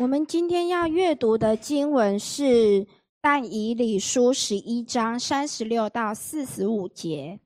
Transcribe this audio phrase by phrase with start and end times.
[0.00, 2.42] 我们今天要阅读的经文是
[3.20, 7.38] 《但以理书》十一章三十六到四十五节。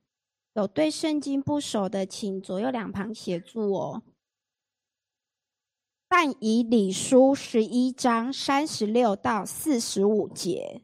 [0.53, 4.03] 有对圣经不熟的，请左右两旁协助哦。
[6.07, 10.81] 《但以理书》十一章三十六到四十五节。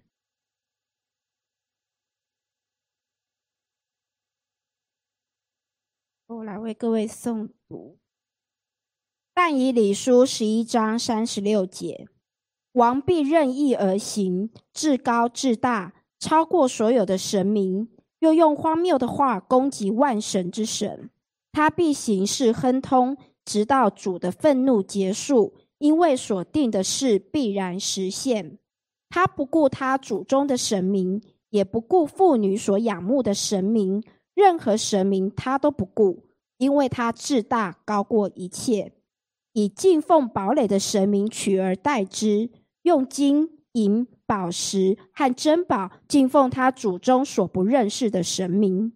[6.28, 8.01] 我来为各位诵读。
[9.44, 12.08] 但以理书十一章三十六节，
[12.74, 21.10] 王必任意而行，至高至大，超过所有的神明，又用荒谬的话攻击万神之神。
[21.52, 28.60] 他必行事亨通，直到主的愤怒结束，因为所定的事必然实现。
[29.10, 34.04] 他不顾他祖宗的神明，也不顾妇女所仰慕的神明，
[34.36, 36.28] 任何神明他都不顾，
[36.60, 38.94] 因为他至大，高过一切。
[39.54, 42.50] 以敬奉堡垒的神明取而代之，
[42.84, 48.94] 用金银宝石和珍宝敬奉他祖宗所不认识的神明。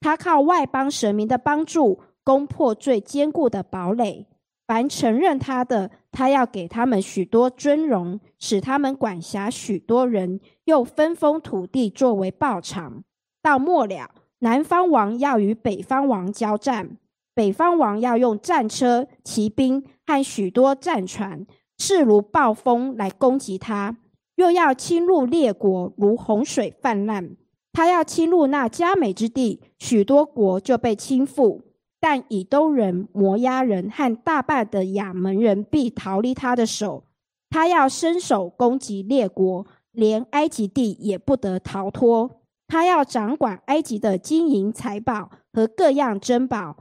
[0.00, 4.26] 他靠外邦神明的帮助攻破最坚固的堡垒。
[4.66, 13.04] 凡承认他的，他要给他们许多尊荣，使他们管辖许多人，又分封土地作为报偿。
[13.40, 16.96] 到末了，南方王要与北方王交战。
[17.36, 23.94] 北方王要用战车、骑兵和许多战船，势如暴风来攻击他；
[24.36, 27.36] 又要侵入列国，如洪水泛滥。
[27.74, 31.60] 他要侵入那佳美之地，许多国就被倾覆。
[32.00, 37.04] 但以东人、摩押人和大半的亚门人必逃离他的手。
[37.50, 42.40] 他要伸手攻击列国，连埃及地也不得逃脱。
[42.66, 46.76] 他要掌管埃及的金银财宝和各样珍宝。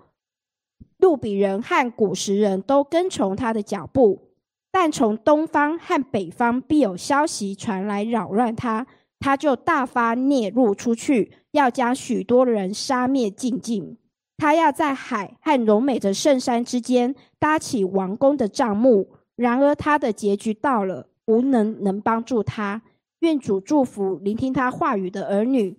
[1.06, 4.32] 路比人和古时人都跟从他的脚步，
[4.72, 8.88] 但从东方和北方必有消息传来扰乱他，
[9.20, 13.96] 他就大发孽入出去，要将许多人杀灭尽尽。
[14.36, 19.12] 他要在海和柔美的圣山之间搭起王宫的帐幕。
[19.36, 22.82] 然而他的结局到了，无能能帮助他。
[23.20, 25.78] 愿主祝福聆听他话语的儿女。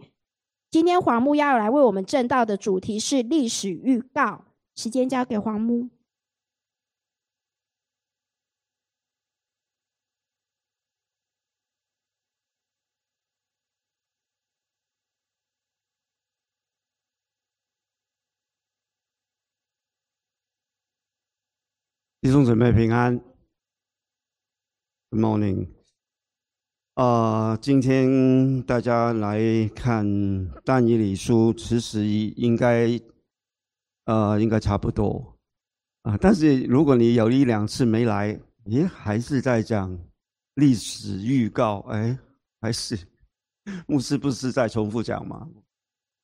[0.71, 4.45] 今天黄木要来为我们正道的主题是历史预告。
[4.77, 5.89] 时间交给黄木。
[22.21, 23.19] 弟兄姊妹平安
[25.11, 25.69] ，Good morning。
[26.95, 29.41] 啊，今天大家来
[29.75, 33.01] 看但以理书，其实应该。
[34.07, 35.39] 呃，应该差不多
[36.03, 36.17] 啊。
[36.21, 39.97] 但是如果你有一两次没来，咦，还是在讲
[40.55, 41.81] 历史预告？
[41.91, 42.19] 哎，
[42.61, 42.99] 还是
[43.87, 45.49] 牧师不是在重复讲吗？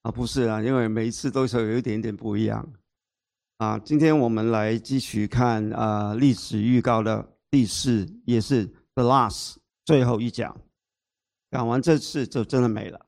[0.03, 2.67] 啊，不是啊，因为每一次都是有一点点不一样
[3.59, 3.79] 啊。
[3.81, 10.57] 今天我们来继续看啊，历史预告的第四，也是 the last 最后一讲。
[11.51, 13.07] 讲完这次就真的没了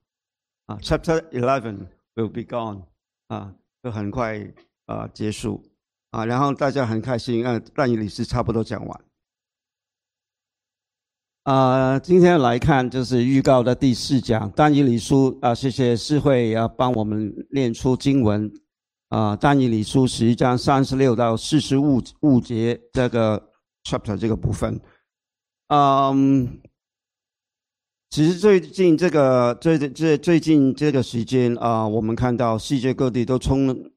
[0.67, 0.79] 啊。
[0.83, 2.85] Chapter eleven will be gone
[3.29, 3.55] 啊。
[3.85, 4.41] 就很快
[4.87, 5.63] 啊结束
[6.11, 9.05] 啊，然后大家很开心啊，但以理是差不多讲完
[11.43, 11.99] 啊。
[11.99, 18.51] 今天来看就是预告的第四讲，但以理书啊，谢谢诗会要帮我们念出经文
[19.11, 19.37] 啊。
[19.37, 23.51] 但以理书十一章三十六到四十五五节这个
[23.85, 24.81] chapter 这个部分，
[25.69, 26.59] 嗯。
[28.15, 33.91] 其实最近这个最近最最近这个时间啊，我们看到世界各地都充，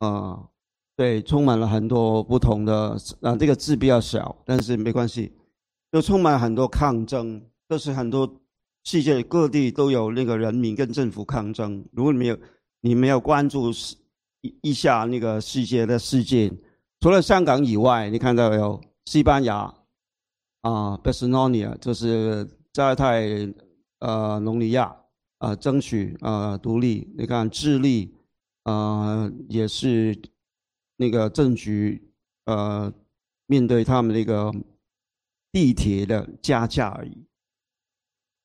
[0.00, 0.48] 啊，
[0.96, 5.32] 对，充满了很多不同的啊，这个字比较小，但是没关系，
[5.92, 8.28] 就充满很多抗争，就是很多
[8.82, 11.86] 世界各地都有那个人民跟政府抗争。
[11.92, 12.38] 如果你没有
[12.80, 13.70] 你没有关注
[14.40, 16.58] 一一下那个世界的事件，
[16.98, 19.72] 除了香港以外，你看到有西班牙。
[20.62, 23.22] 啊 b e s n o n i a 就是加泰
[24.00, 24.94] 呃隆尼亚
[25.38, 27.12] 啊，争取啊独立。
[27.16, 28.12] 你看智利
[28.64, 30.20] 啊，也是
[30.96, 32.12] 那个政局
[32.46, 32.92] 呃，
[33.46, 34.52] 面对他们那个
[35.52, 37.24] 地铁的加价而已，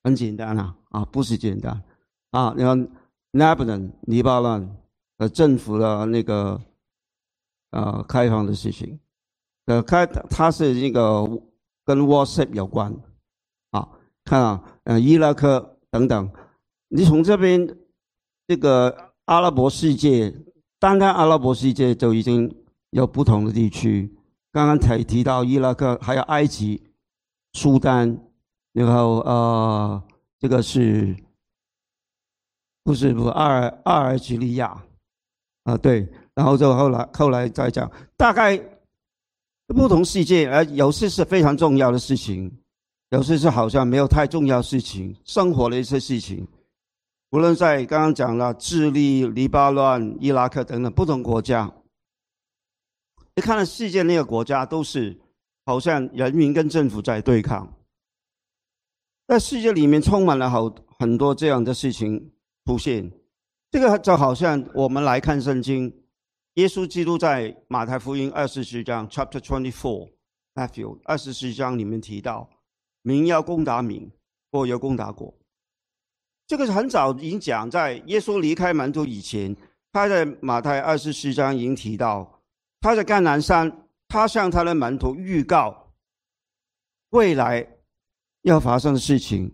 [0.04, 1.84] 很简单啊啊，不是简单
[2.30, 2.54] 啊。
[2.56, 2.88] 你看
[3.32, 4.78] Lebanon 黎巴嫩
[5.18, 6.62] 呃政府的那个
[7.72, 9.00] 呃开放的事情，
[9.66, 11.28] 呃开它是那个。
[11.86, 12.96] 跟 WhatsApp 有关，
[13.72, 13.90] 啊，
[14.24, 16.32] 看啊，呃，伊拉克等等，
[16.88, 17.78] 你从这边
[18.48, 20.34] 这个阿拉伯世界，
[20.80, 22.54] 单单阿拉伯世界就已经
[22.92, 24.16] 有不同的地区，
[24.52, 26.82] 刚刚才提到伊拉克，还有埃及、
[27.54, 28.18] 苏丹，
[28.72, 30.04] 然后呃，
[30.40, 31.16] 这个是
[32.84, 34.84] 不是不阿尔阿尔及利亚
[35.64, 35.78] 啊？
[35.78, 38.58] 对，然后就后来后来再讲，大概
[39.68, 42.52] 不同世界，而有些是非常重要的事情，
[43.10, 46.48] 有些是好像没有太重要事情，生活的一些事情。
[47.32, 51.74] 无论在刚刚讲了智利、黎巴嫩、伊拉克等等不同国家，
[53.36, 55.20] 你看到世界那个国家都是
[55.66, 57.74] 好像人民跟政府在对抗，
[59.28, 62.32] 在世界里面充满了好很多这样的事情
[62.66, 63.12] 出现。
[63.72, 66.03] 这个就好像我们来看圣经，
[66.56, 72.48] 耶稣基督在马太福音二十四章 （Chapter Twenty Four），Matthew 二十四章里面提到，
[73.02, 74.12] 民要攻打民，
[74.52, 75.34] 国要攻打国。
[76.46, 79.56] 这个是很早已经讲，在耶稣离开门徒以前，
[79.92, 82.44] 他在马太二十四章已经提到，
[82.82, 85.96] 他在橄榄山，他向他的门徒预告
[87.10, 87.68] 未来
[88.44, 89.52] 要发生的事情。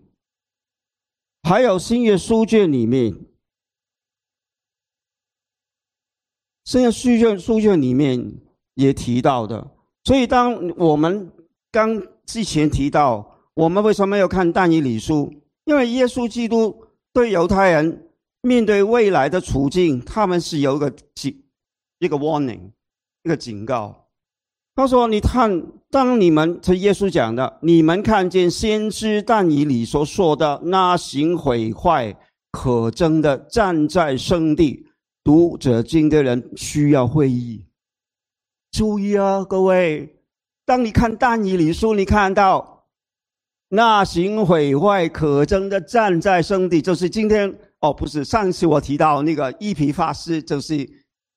[1.44, 3.16] 还有新约书卷里面，
[6.70, 8.32] 新约书卷书卷里面
[8.76, 9.72] 也提到的。
[10.04, 11.28] 所以，当我们
[11.72, 15.34] 刚之前提到，我们为什么要看但以理书？
[15.64, 18.06] 因为耶稣基督对犹太人
[18.42, 21.42] 面对未来的处境，他们是有一个警，
[21.98, 22.70] 一个 warning，
[23.24, 24.06] 一个警告。
[24.76, 32.16] 他说：“你看，当你们是耶稣讲的，你们看见先知但以理所说的那行毁坏
[32.52, 34.86] 可憎的站在圣地
[35.22, 37.66] 读者经的人，需要会议。
[38.70, 40.16] 注意啊，各位，
[40.64, 42.78] 当你看但以理书，你看到。”
[43.72, 50.88] 那行毁坏可憎的站在圣地，就是今天哦，不是上次我提到那个伊皮法师，就是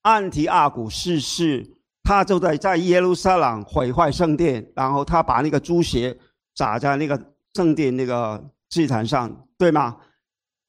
[0.02, 1.64] 安提阿古逝世，
[2.02, 6.18] 他就在在耶路撒冷毁坏圣殿，然后他把那个猪血
[6.56, 9.96] 洒在那个圣殿那个祭坛上，对吗？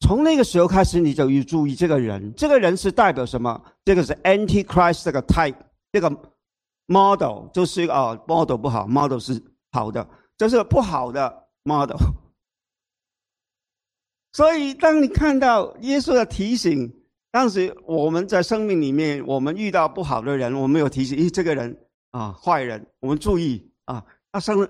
[0.00, 3.60] 从那个时候开始，你就要注意这个人，这个人是代表什么？
[3.84, 5.56] 这个是 Antichrist 这个 type，
[5.92, 6.10] 这个
[6.86, 9.42] model 就是哦，model 不好，model 是
[9.72, 10.06] 好的，
[10.36, 11.42] 这是不好的。
[11.66, 11.96] model，
[14.32, 16.92] 所以当你看到耶稣的提醒，
[17.32, 21.74] 当时我们在生命里面，我们遇到不好的人，我们有提醒：咦，这个人
[22.10, 24.04] 啊，坏人，我们注意啊。
[24.30, 24.68] 他生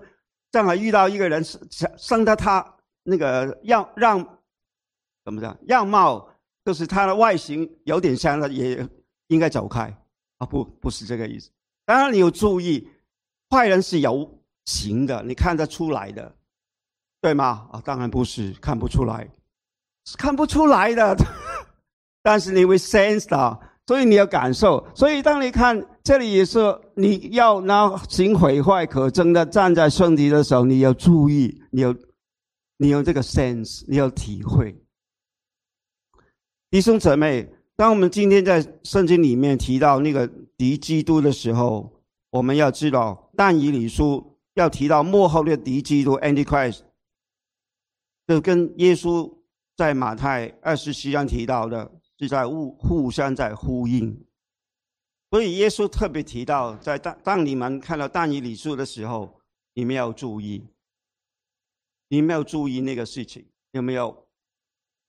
[0.52, 1.60] 正好遇到一个人，生
[1.96, 2.64] 生的他
[3.02, 4.33] 那个样让
[5.24, 5.56] 怎么讲？
[5.68, 6.28] 样貌
[6.64, 8.86] 就是他的外形有点像他，也
[9.28, 9.96] 应该走开
[10.38, 10.46] 啊。
[10.46, 11.50] 不，不是这个意思。
[11.86, 12.88] 当然你有注意，
[13.50, 16.34] 坏人是有形的，你看得出来的。
[17.20, 17.66] 对吗？
[17.72, 19.26] 啊，当然不是，看不出来，
[20.04, 21.16] 是看不出来的。
[22.22, 24.86] 但是你会 sense 的，所以你要感受。
[24.94, 26.58] 所以当你看这里也是，
[26.94, 31.96] 你要拿行毁坏可憎的站在圣地的时候，你要注意，你有，
[32.76, 34.78] 你有这个 sense，你要体会。
[36.74, 40.26] 弟兄姊妹，当我们今天在圣经里面提到那个
[40.56, 46.80] 敌基督的时候，我们要知道，但以理书要提到幕后的敌基督 Antichrist。
[48.26, 49.32] 就跟耶稣
[49.76, 54.26] 在马太二十七章提到的，是在互互相在呼应。
[55.30, 59.40] 所以耶稣特别提到，在当当你们看到但以理书的时候，
[59.74, 60.64] 你们要注意，
[62.08, 64.26] 你们要注意那个事情，有没有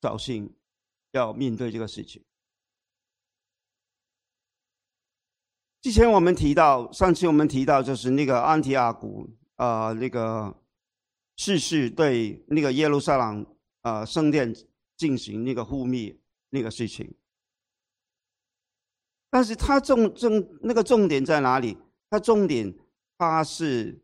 [0.03, 0.47] 小心
[1.17, 2.23] 要面对这个事情。
[5.81, 10.61] 之前我们提到，上次我们提到就是那个安提阿古，呃，那个。
[11.37, 13.45] 世事对那个耶路撒冷
[13.81, 14.55] 啊圣殿
[14.95, 16.17] 进行那个护密
[16.47, 17.13] 那个事情，
[19.29, 21.77] 但是他重重那个重点在哪里？
[22.09, 22.73] 他重点
[23.17, 24.01] 他是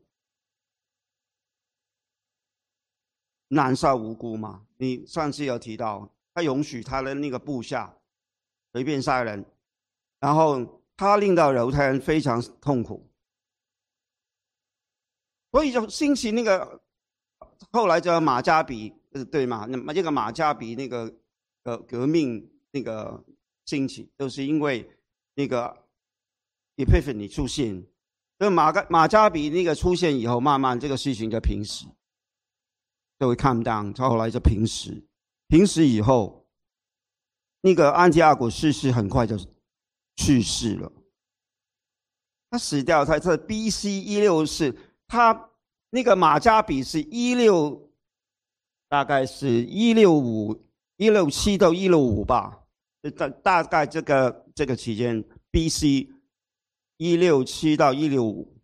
[3.47, 4.67] 难杀无辜嘛？
[4.75, 7.95] 你上次有提到，他允许他的那个部下
[8.73, 9.45] 随便杀人，
[10.19, 13.09] 然后他令到犹太人非常痛苦，
[15.51, 16.81] 所以就兴起那个。
[17.71, 19.67] 后来叫马加比，呃，对嘛？
[19.69, 21.13] 那么这个马加比那个
[21.63, 23.23] 呃革命那个
[23.65, 24.89] 兴起，都是因为
[25.35, 25.85] 那个
[26.75, 27.85] Epiphany 出现。
[28.39, 31.87] 那马加马加比那个出现以后，慢慢这个事情就平息，
[33.19, 33.95] 就会看 down。
[33.95, 35.07] 后来就平息，
[35.51, 36.47] 平时以后，
[37.59, 39.37] 那个安提阿古逝世很快就
[40.15, 40.89] 去世了。
[42.49, 43.89] 他死掉，他在 B.C.
[43.91, 44.73] 一六四，
[45.07, 45.49] 他。
[45.93, 47.91] 那个马加比是一六，
[48.87, 50.57] 大概是一六五、
[50.95, 52.63] 一六七到一六五吧，
[53.17, 56.09] 大大概这个这个期间，B.C.
[56.95, 58.55] 一六七到一六五，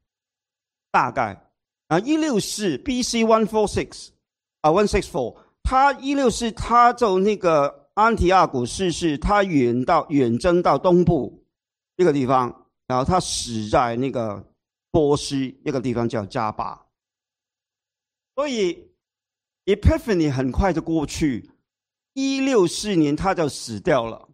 [0.89, 1.51] 大概
[1.89, 3.25] 啊，一六四 B.C.
[3.25, 4.11] one four six
[4.61, 5.37] 啊，one six four，
[5.69, 11.43] 他一六四他就那个安提阿古逝世，他远到远征到东部
[11.97, 14.41] 一个地方，然后他死在那个
[14.91, 16.85] 波斯一个地方叫加巴，
[18.33, 18.89] 所以
[19.65, 21.51] Epiphany 很快就过去，
[22.13, 24.29] 一六四年他就死掉了。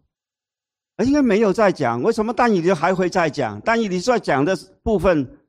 [1.04, 3.60] 应该没有再讲，为什么但以理还会再讲？
[3.64, 5.40] 但以理在讲的部分，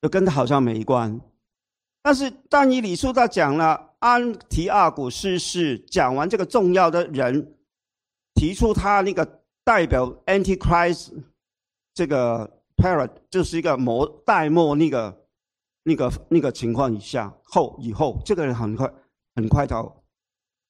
[0.00, 1.20] 就跟他好像没关。
[2.08, 7.54] 但是但以理书他讲了安提阿古逝世，讲完这个重要的人，
[8.32, 11.12] 提出他那个代表 Antichrist
[11.92, 15.26] 这个 Parad 就是一个末代末那个
[15.82, 18.90] 那个那个情况以下后以后，这个人很快
[19.34, 20.02] 很快就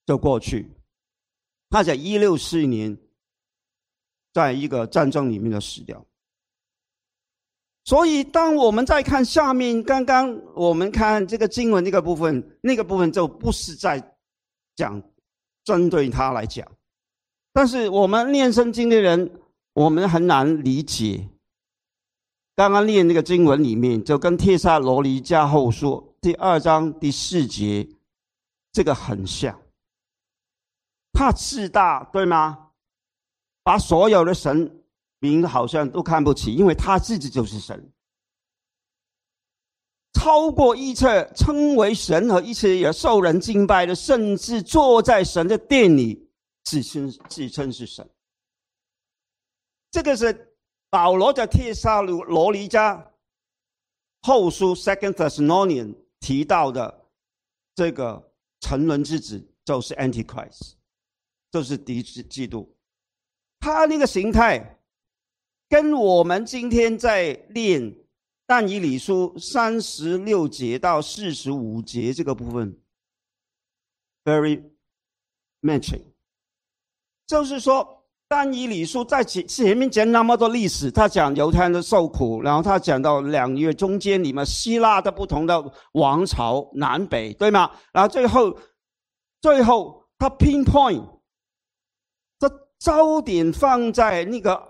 [0.06, 0.68] 就过去。
[1.70, 2.98] 他在一六四年。
[4.34, 6.04] 在一个战争里面的死掉，
[7.88, 14.14] 所以当我们再看下面，刚刚我们看这个经文那个部分，那个部分就不是在
[14.76, 15.02] 讲
[15.64, 16.70] 针对他来讲，
[17.50, 19.40] 但是我们念圣经的人，
[19.72, 21.30] 我们很难理解。
[22.54, 27.88] 刚刚念那个经文里面，就跟《帖撒罗尼迦后书》第二章第四节
[28.70, 29.58] 这个很像，
[31.14, 32.66] 他自大，对吗？
[33.62, 34.77] 把所有的神
[35.20, 37.92] 明好像都看不起，因为他自己就是神，
[40.12, 46.30] 超过一切称为神和一切也受人敬拜的，甚至坐在神的殿里
[46.64, 48.08] 自称自称是神。
[49.90, 50.54] 这个是
[50.90, 53.04] 保罗在帖撒罗尼迦
[54.22, 57.06] 后书 （Second Thessalonian） 提到的
[57.74, 60.74] 这个沉沦之子，就是 Antichrist，
[61.50, 62.68] 就是敌之嫉妒。
[63.60, 64.77] 他那个形态，
[65.68, 67.94] 跟我们今天在练
[68.46, 72.80] 但以理书三十六节到四十五节这个部分
[74.24, 74.62] ，very
[75.60, 76.02] matching。
[77.26, 87.70] 就是说，但以理书在前前面讲那么多历史，他讲犹太人的受苦，然后他讲到两月中间你们希腊的不同的王朝南北，对吗？
[87.92, 88.58] 然后最后，
[89.40, 91.18] 最后他 pinpoint。
[92.80, 94.67] 焦点放在那个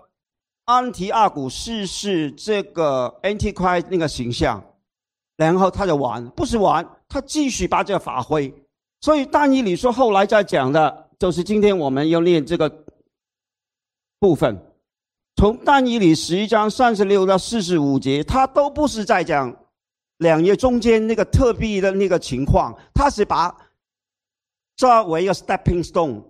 [0.69, 4.63] 安提阿古逝世这个 Antichrist 那个形象，
[5.35, 8.53] 然后他就玩，不是玩，他继续把这个发挥。
[9.01, 12.85] 所以但以理说后来再讲的，就是今天我们要念这个
[14.19, 14.63] 部分，
[15.37, 19.51] 从但以理十一章三十六到四十五节，他都不是在讲
[20.17, 23.57] 两页中间那个特币的那个情况，他是把
[24.77, 26.21] 作为一个 stepping stone。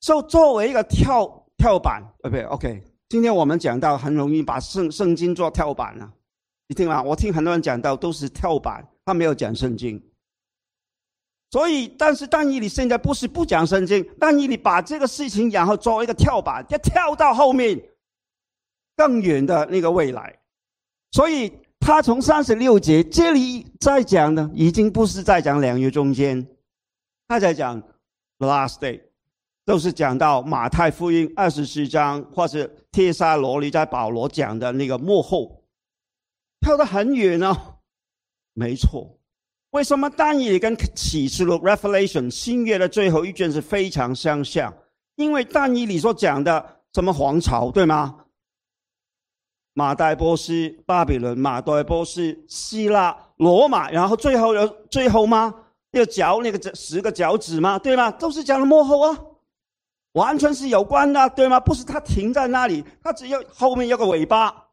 [0.00, 2.93] 就作为一个跳跳板，呃，不，OK。
[3.08, 6.12] 今天我们讲到很容易把圣圣经做跳板了，
[6.68, 7.02] 你听吗？
[7.02, 10.02] 我听很多人讲到都是跳板，他没有讲圣经。
[11.50, 17.80] 所以，但是但以你现在不是不讲圣经，但以你把这个事情然后作为一个跳板，要跳到后面
[18.96, 20.36] 更远的那个未来。
[21.12, 26.44] 所以他从三十六节这里在讲的，已经不是在讲两月中间，
[27.28, 27.80] 他在讲
[28.38, 29.00] last day。
[29.66, 35.64] 都是讲到马太福音二十四章，或是帖撒罗尼在保罗讲的那个幕后，
[36.60, 37.56] 跳得很远呢。
[38.52, 39.18] 没错，
[39.70, 44.72] 为什么但以理跟启示录 （Revelation） 新约的最后一卷是非常相像？
[45.16, 48.16] 因为但以理所讲的什么皇朝，对吗？
[49.72, 55.52] 马代波斯、巴比伦、马代波斯、希腊、罗马，然后最后有最后吗？
[55.90, 57.78] 那个脚，那个十个脚趾吗？
[57.78, 58.10] 对吗？
[58.12, 59.18] 都是讲的幕后啊。
[60.14, 61.60] 完全是有关的，对吗？
[61.60, 64.70] 不是它停在那里，它只有后面有个尾巴，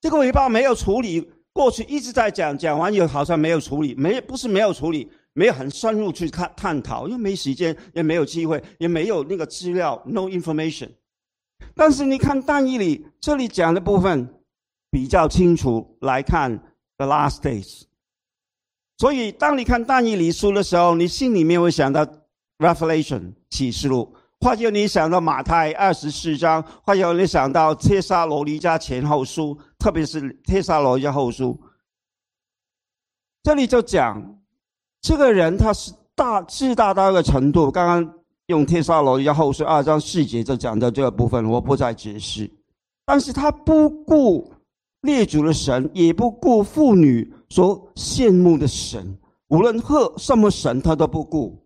[0.00, 1.30] 这个尾巴没有处理。
[1.52, 10.88] 过去一直在讲，讲完又好像没有处理，没不是没有处理，没有很深入去看探讨，因为没时间，也没有机会，也没有那个资料，no information。
[11.76, 14.34] 但是你看但以里这里讲的部分
[14.90, 16.58] 比较清楚，来看
[16.96, 17.82] the last days。
[18.98, 22.04] 所以当你看但以理书的时候，你心里面会想到
[22.58, 24.12] Revelation 启示录。
[24.44, 31.58] 或者你想到马太二十四章，或者你想到帖撒罗尼迦前后书，特别是帖撒罗尼迦后书，
[33.42, 34.22] 这里就讲
[35.00, 37.70] 这个人他是大自大到一个程度。
[37.70, 38.14] 刚刚
[38.48, 42.50] 用帖撒罗尼迦后书二章四节就讲到这个部分，我不再解释。
[43.06, 44.52] 但是他不顾
[45.00, 51.63] 列祖的神，也不顾妇女所羡慕的神，无论何什么神，他都不顾。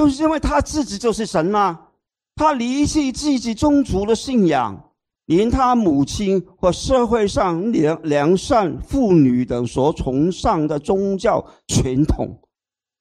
[0.00, 1.88] 就是因为他自己就是神嘛，
[2.34, 4.94] 他离弃自己宗族的信仰，
[5.26, 12.40] 连他母亲和社会上良良善妇女等所崇尚的宗教传统，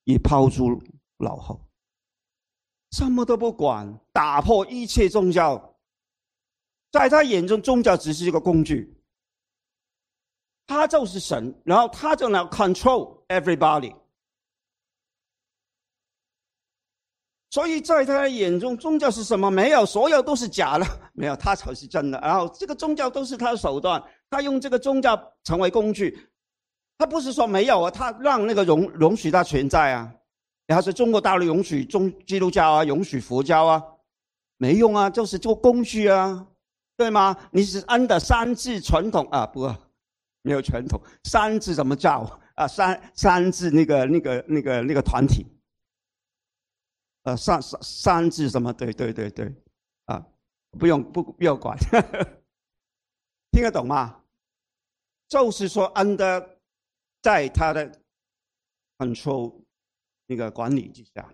[0.04, 0.78] 也抛诸
[1.20, 1.62] 脑后，
[2.92, 5.78] 什么都不管，打破一切宗教。
[6.92, 9.02] 在他眼中，宗教只是一个工具。
[10.68, 13.96] 他就是神，然后他就能 control everybody。
[17.50, 19.50] 所以在他的眼中，宗教是什么？
[19.50, 22.20] 没有，所有都是假的， 没有他才是真的。
[22.22, 26.18] 然后这个宗教都是他的手段，他用这个宗教成为工具。
[26.98, 30.14] 他不是说没有啊，他让那个容容许它存在啊。
[30.68, 33.84] 然后是中国大陆容许中基督教啊，容许佛教啊，
[34.58, 36.46] 没用啊，就是做工具啊，
[36.96, 37.36] 对吗？
[37.52, 39.74] 你是按的三字传统啊，不。
[40.42, 42.26] 没有传统，三字怎么叫
[42.56, 42.66] 啊？
[42.66, 45.46] 三三字那个那个那个那个团体，
[47.24, 48.72] 呃，三三三字什么？
[48.74, 49.54] 对对对对，
[50.06, 50.26] 啊，
[50.72, 51.78] 不用不不要管，
[53.52, 54.24] 听得懂吗？
[55.28, 56.58] 就是说，under
[57.22, 58.02] 在他的
[58.98, 59.62] control
[60.26, 61.34] 那个管理之下，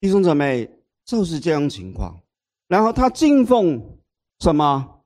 [0.00, 0.68] 弟兄姊妹
[1.04, 2.20] 就是这样情况。
[2.68, 3.98] 然后他敬奉
[4.40, 5.04] 什么？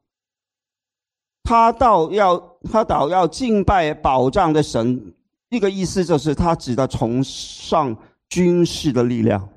[1.43, 5.15] 他到要他到要敬拜保障的神，
[5.49, 7.97] 一个意思就是他指的崇尚
[8.29, 9.49] 军事的力量，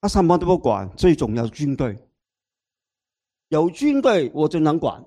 [0.00, 1.98] 他什么都不管，最重要是军队。
[3.48, 5.04] 有军队我就能管，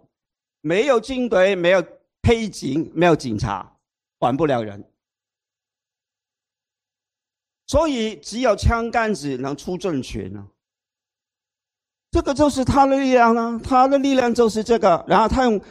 [0.61, 1.83] 没有军队没有
[2.23, 3.77] 黑警没有警察，
[4.17, 4.83] 管不了人。
[7.67, 10.47] 所以只有枪杆子能出政权呢。
[12.11, 15.61] 这个就是他的力量呢，他的力量就是这个，然后他用。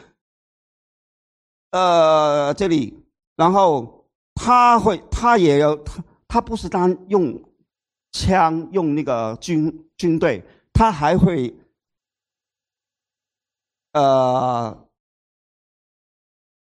[1.71, 3.05] 呃，这里，
[3.35, 6.01] 然后他会，他也有，他
[6.35, 7.41] 他不是单用
[8.11, 11.55] 枪，用那个军军队，他还会，
[13.93, 14.85] 呃，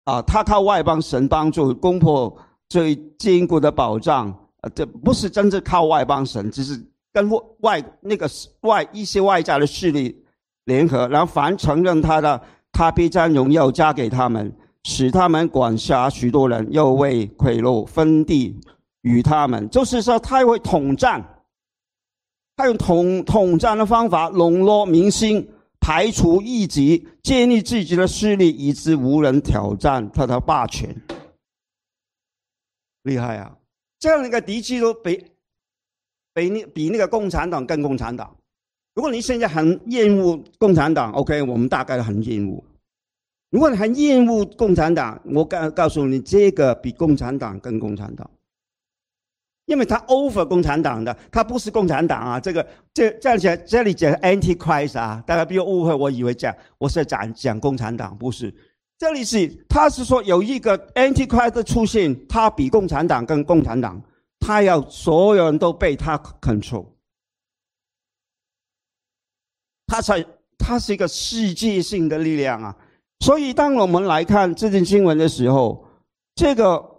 [0.05, 2.37] 啊，他靠外邦神帮助攻破
[2.69, 6.79] 最坚固的保障，呃，这不是真正靠外邦神，只是
[7.11, 7.27] 跟
[7.61, 8.29] 外那个
[8.61, 10.23] 外一些外在的势力
[10.65, 12.39] 联合，然后凡承认他的，
[12.71, 14.55] 他必将荣耀加给他们。
[14.83, 18.61] 使他们管辖许多人，又为贿赂分地
[19.05, 21.23] 与他们，就是说他会统战，
[22.57, 25.47] 他用统统战的方法笼络民心，
[25.79, 30.95] 排除异己，建立自己的势力，以致无人挑战他的霸权。
[33.03, 33.55] 厉害啊！
[33.99, 35.23] 这样的一个敌机都比
[36.33, 38.35] 比那比那个共产党更共产党。
[38.95, 42.65] 如果你现在很厌恶共产党，OK，我们大概很厌恶。
[43.51, 48.29] 如果你很厌恶共产党，我告告诉你，这个比共产党更共产党，
[49.67, 52.39] 因为他 over 共产党的，他不是共产党啊。
[52.39, 58.55] 这个这这样讲，这里讲 anti-Christ 啊，大家不要误会，我以为讲我是讲讲共产党，不是。
[58.99, 64.01] 这里是他是说有一个 anti-Christ 的出现，他比共产党更共产党，
[64.39, 66.87] 他要所有人都被他 control，
[69.87, 70.25] 他才
[70.59, 72.77] 他是一个世界性的力量啊。
[73.21, 75.87] 所以，当我们来看这件新闻的时候，
[76.35, 76.94] 这个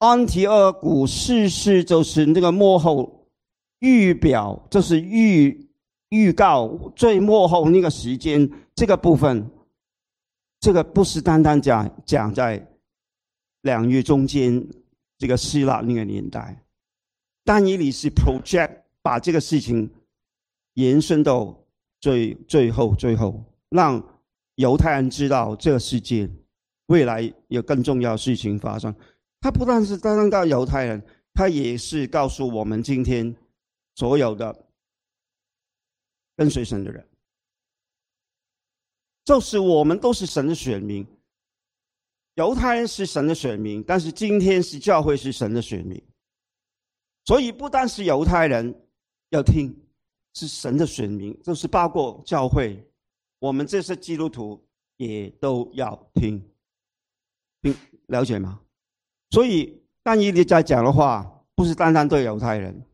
[0.00, 3.28] 安提阿古逝世就是那个幕后
[3.78, 5.70] 预表，就是预
[6.10, 9.50] 预告最幕后那个时间这个部分，
[10.58, 12.66] 这个不是单单讲讲在
[13.62, 14.66] 两月中间
[15.16, 16.64] 这个希腊那个年代，
[17.44, 19.88] 但以理是 project 把这个事情
[20.74, 21.56] 延伸到
[22.00, 24.04] 最最后最后让。
[24.56, 26.28] 犹太人知道这个世界
[26.88, 28.94] 未来有更重要的事情发生，
[29.40, 33.34] 他不但是单单告犹太人，他也是告诉我们今天
[33.94, 34.66] 所有的
[36.36, 37.06] 跟随神的人，
[39.24, 41.06] 就是我们都是神的选民。
[42.34, 46.00] 犹太人是神的选民，但是今天是教会是神的选民，
[47.24, 48.74] 所以不单是犹太人
[49.30, 49.76] 要听，
[50.34, 52.82] 是神的选民，就是包括教会。
[53.40, 54.62] 我们这些基督徒
[54.96, 56.42] 也都要听，
[57.62, 57.74] 听
[58.06, 58.60] 了解吗？
[59.30, 62.84] 所以，但以理在讲的话，不是单单对犹太人，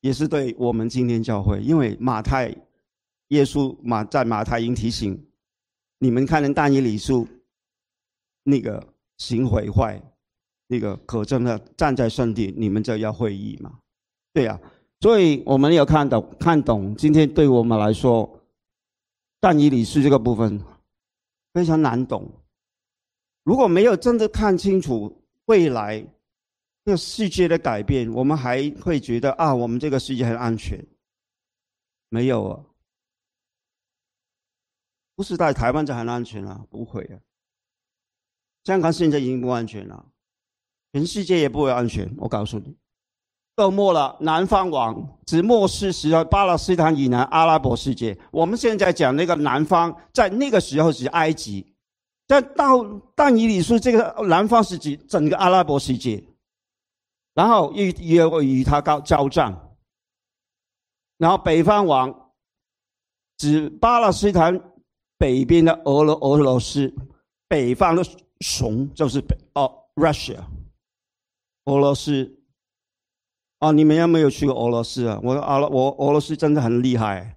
[0.00, 1.60] 也是对我们今天教会。
[1.60, 2.54] 因为马太、
[3.28, 5.26] 耶稣马在马太经提醒
[5.98, 7.26] 你们，看人但以理书
[8.44, 10.00] 那个行毁坏，
[10.68, 13.78] 那个可憎的站在圣地，你们就要会意嘛？
[14.32, 14.60] 对呀，
[15.00, 18.36] 所以我们要看懂，看懂今天对我们来说。
[19.42, 20.60] 但以理书这个部分
[21.54, 22.30] 非常难懂。
[23.42, 26.04] 如果没有真的看清楚未来
[26.84, 30.84] 这个世界的改变，我们还会觉得啊，我们这个世界很安全。
[32.08, 32.60] 没有啊，
[35.14, 37.18] 不是在台湾就很安全了，不会啊。
[38.64, 40.06] 香港现在已经不安全了，
[40.92, 42.12] 全世界也不会安全。
[42.18, 42.76] 我告诉你，
[43.54, 48.18] 到末了，南方王只末世时候巴勒斯坦以南阿拉伯世界。
[48.30, 51.74] 我们现在讲那个南方，在那个时候是埃及，
[52.30, 52.84] 但到
[53.16, 56.22] 但以理书这个南方是指整个阿拉伯世界，
[57.34, 59.76] 然后与与与他交交战，
[61.18, 62.30] 然后北方王
[63.36, 64.56] 指巴勒斯坦
[65.18, 66.94] 北边的俄罗俄罗斯，
[67.48, 68.04] 北方的。
[68.42, 70.38] 熊就是北哦，Russia，
[71.66, 72.40] 俄罗斯。
[73.58, 75.20] 啊，你们有没有去过俄罗斯啊？
[75.22, 77.36] 我阿拉我俄罗斯真的很厉害，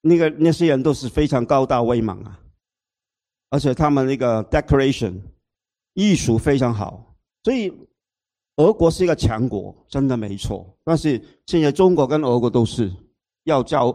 [0.00, 2.40] 那个那些人都是非常高大威猛啊，
[3.50, 5.20] 而且他们那个 decoration
[5.92, 7.70] 艺术非常好，所以
[8.56, 10.66] 俄国是一个强国，真的没错。
[10.84, 12.90] 但是现在中国跟俄国都是
[13.44, 13.94] 要交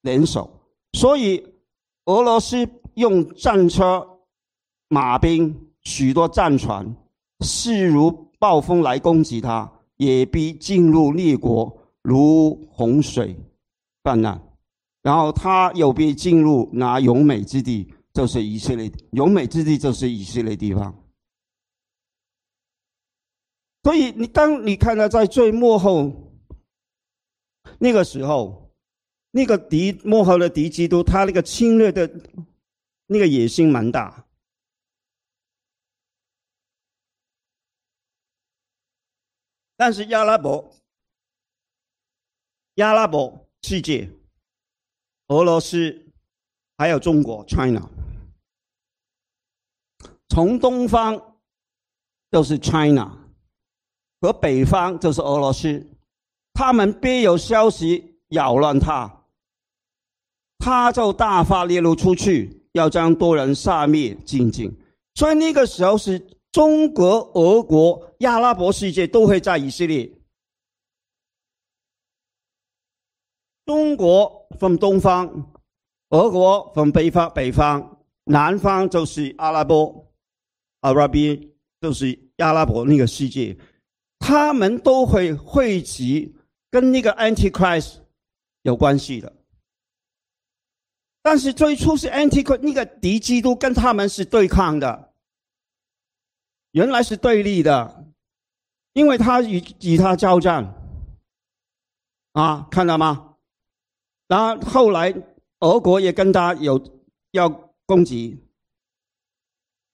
[0.00, 0.50] 联手，
[0.94, 1.44] 所以
[2.06, 4.08] 俄罗斯用战车。
[4.88, 6.94] 马兵许多战船
[7.40, 13.34] 势如暴风来攻击他，也必进入列国如洪水
[14.02, 14.38] 泛滥。
[15.02, 18.90] 然后他又必进入那永美之地，就是以色列。
[19.12, 20.94] 永美之地就是以色列地方。
[23.82, 26.12] 所以你当你看到在最幕后
[27.78, 28.70] 那个时候，
[29.32, 32.08] 那个敌幕后的敌基督，他那个侵略的
[33.06, 34.26] 那个野心蛮大。
[39.74, 40.72] 但是阿拉伯、
[42.76, 44.08] 阿拉伯世界、
[45.26, 46.06] 俄罗斯
[46.78, 47.90] 还有中国 （China），
[50.32, 51.36] 从东方
[52.30, 53.12] 就是 China，
[54.22, 55.86] 和北方就是俄罗斯，
[56.54, 59.26] 他们别有消息扰乱他，
[60.58, 64.74] 他就大发烈怒出去，要将多人杀灭净尽。
[65.14, 66.26] 所以那个时候是。
[66.52, 70.12] 中国、俄国、阿拉伯世界都会在以色列。
[73.64, 75.50] 中国分东方，
[76.10, 80.11] 俄国分北方，北方南方就是阿拉伯，
[80.82, 81.18] 阿拉伯
[81.80, 83.56] 就是阿拉伯那个世界，
[84.20, 86.36] 他们都会汇集
[86.70, 87.96] 跟那个 Antichrist
[88.62, 89.32] 有关系的。
[91.22, 95.12] 但是最初是 Antichrist 那个敌基督跟他们是对抗的。
[96.72, 98.06] 原来是对立的，
[98.94, 100.74] 因为他与与他交战，
[102.32, 103.36] 啊，看到吗？
[104.26, 105.14] 然后后来
[105.60, 106.82] 俄国也跟他有
[107.32, 107.48] 要
[107.84, 108.38] 攻击，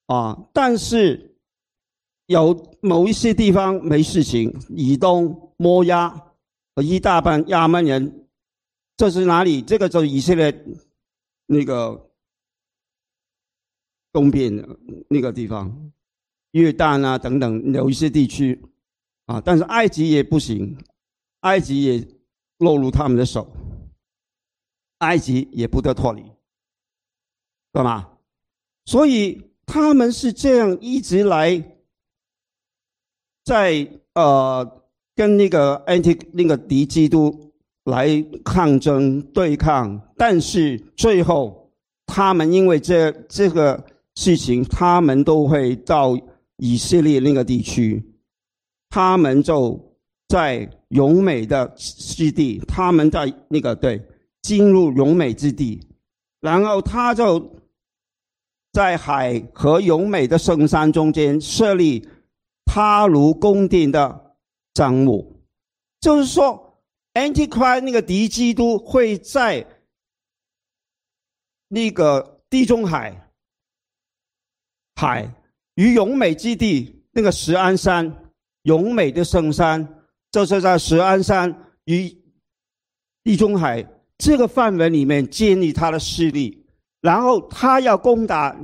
[0.09, 1.37] 啊，但是
[2.27, 6.09] 有某一些地方没事情，以东摩押
[6.75, 8.29] 和一大半亚门人，
[8.97, 9.62] 这是哪里？
[9.62, 10.64] 这个就是以色列
[11.47, 12.11] 那个
[14.12, 14.66] 东边的
[15.09, 15.92] 那个地方。
[16.53, 18.59] 约旦啊，等等，有一些地区，
[19.27, 20.75] 啊，但是埃及也不行，
[21.40, 22.09] 埃及也
[22.59, 23.55] 落入他们的手，
[24.99, 26.23] 埃及也不得脱离，
[27.71, 28.16] 对吗？
[28.87, 31.62] 所以他们是这样一直来，
[33.44, 34.83] 在呃
[35.14, 37.52] 跟那个 anti 那个敌基督
[37.85, 41.70] 来抗争对抗，但是最后
[42.07, 43.85] 他们因为这这个
[44.16, 46.18] 事情，他们都会到。
[46.61, 48.02] 以色列那个地区，
[48.90, 49.81] 他们就
[50.26, 54.02] 在永美的之地，他们在那个对
[54.42, 55.81] 进入永美之地，
[56.40, 57.38] 然后他就
[58.78, 62.08] 在海和永美的圣山中间设立
[62.64, 64.36] 他如宫殿的
[64.72, 65.42] 帐幕，
[65.98, 66.80] 就是说
[67.14, 69.66] ，Antichrist 那个敌基督会在
[71.66, 73.28] 那个地中海
[74.94, 75.28] 海。
[75.74, 78.30] 与永美基地那个石安山，
[78.62, 82.16] 永美的圣山，就是在石安山与
[83.24, 83.84] 地中海
[84.16, 86.64] 这个范围里面建立他的势力，
[87.00, 88.56] 然后他要攻打，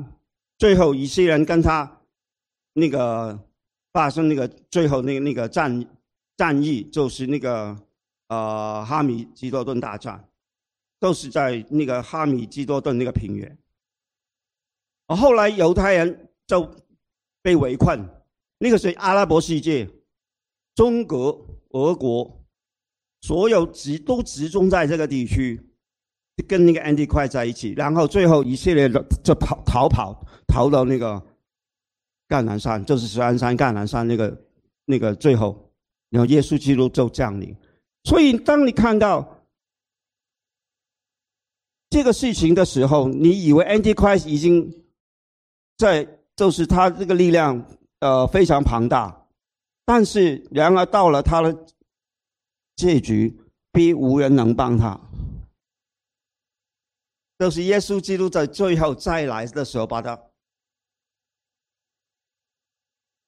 [0.59, 2.01] 最后以色列人跟他
[2.73, 3.39] 那个
[3.93, 5.85] 发生那个最后那个那个战
[6.37, 7.77] 战役，就是那个
[8.29, 10.29] 呃哈米基多顿大战，
[10.99, 13.59] 都是在那个哈米基多顿那个平原。
[15.09, 16.71] 后来犹太人就。
[17.45, 18.03] 被围困，
[18.57, 19.87] 那个是阿拉伯世界，
[20.75, 22.43] 中国、俄国，
[23.21, 25.61] 所有集都集中在这个地区，
[26.43, 31.15] 跟那个安提快在一起，然后最后一系列的就跑逃跑，逃到那个
[32.29, 34.37] 橄榄山，就是石安山、橄榄山那个
[34.85, 35.71] 那个最后，
[36.11, 37.55] 然后耶稣基督就降临。
[38.03, 39.47] 所以，当你看到
[41.89, 44.85] 这个事情的时候，你以为 Andy 快已经
[45.79, 47.65] 在，就是他这个力量
[48.01, 49.27] 呃非常庞大，
[49.87, 51.57] 但是然而到了他的
[52.75, 55.01] 结局，必无人能帮他。
[57.45, 60.19] 都是耶稣基督在最后再来的时候，把他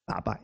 [0.06, 0.42] 打败。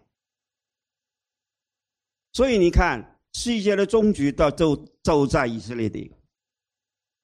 [2.35, 6.13] 所以你看，世界的终局到就就在以色列地。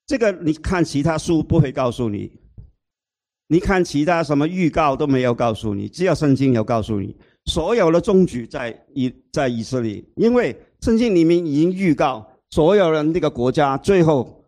[0.07, 2.31] 这个你看其他书不会告诉你，
[3.45, 14.43] 你看其他什么预告都没有告诉你，只有圣经有告诉你，所有的终局在以在以色列，因为圣经里面已经预告，所有人这个国家最后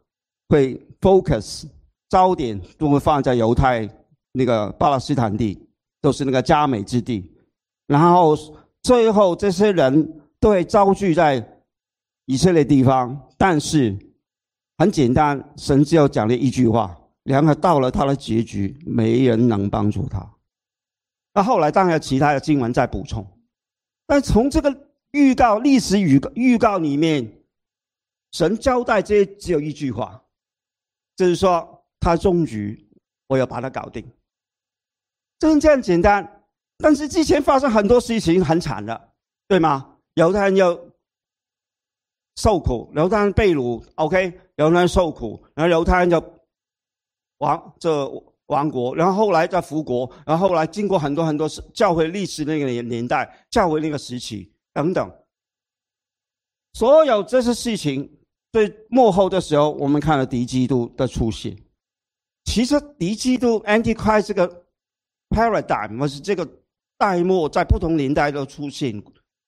[0.49, 1.65] 会 focus
[2.11, 3.89] 焦点都会放在犹太
[4.33, 5.59] 那个巴勒斯坦地，
[5.99, 7.33] 都是那个加美之地，
[7.87, 8.37] 然后
[8.83, 11.43] 最后这些人都会遭聚在
[12.25, 13.97] 以色列地方，但是。
[14.77, 20.27] 很简单，神只有讲了一句话，然后到了他的结局，没人能帮助他。
[21.35, 23.23] 那后来当然其他的经文在补充，
[24.07, 24.75] 但从这个
[25.11, 27.31] 预告历史预预告里面，
[28.31, 30.19] 神交代这只有一句话，
[31.15, 32.77] 就是说他终于，
[33.27, 34.05] 我要把它搞定，
[35.39, 36.43] 就是这样简单。
[36.77, 39.13] 但是之前发生很多事情很惨的，
[39.47, 39.97] 对吗？
[40.15, 40.77] 犹太人要
[42.35, 44.37] 受苦，犹太人被掳，OK。
[44.57, 46.21] 犹太人受苦，然后犹太人就
[47.37, 48.07] 亡这
[48.47, 55.09] 亡国，然后后来再复国，然后后来经过很多很多教会历史那个年年代，教会那个时期等等，
[56.73, 58.19] 所有这些事情
[58.51, 61.57] 最幕后的时候，我们看了敌基督的出现。
[62.43, 64.65] 其实敌基督 （Antichrist） 这个
[65.29, 66.47] paradigm 或是这个
[66.97, 69.01] 代末，在不同年代都出现，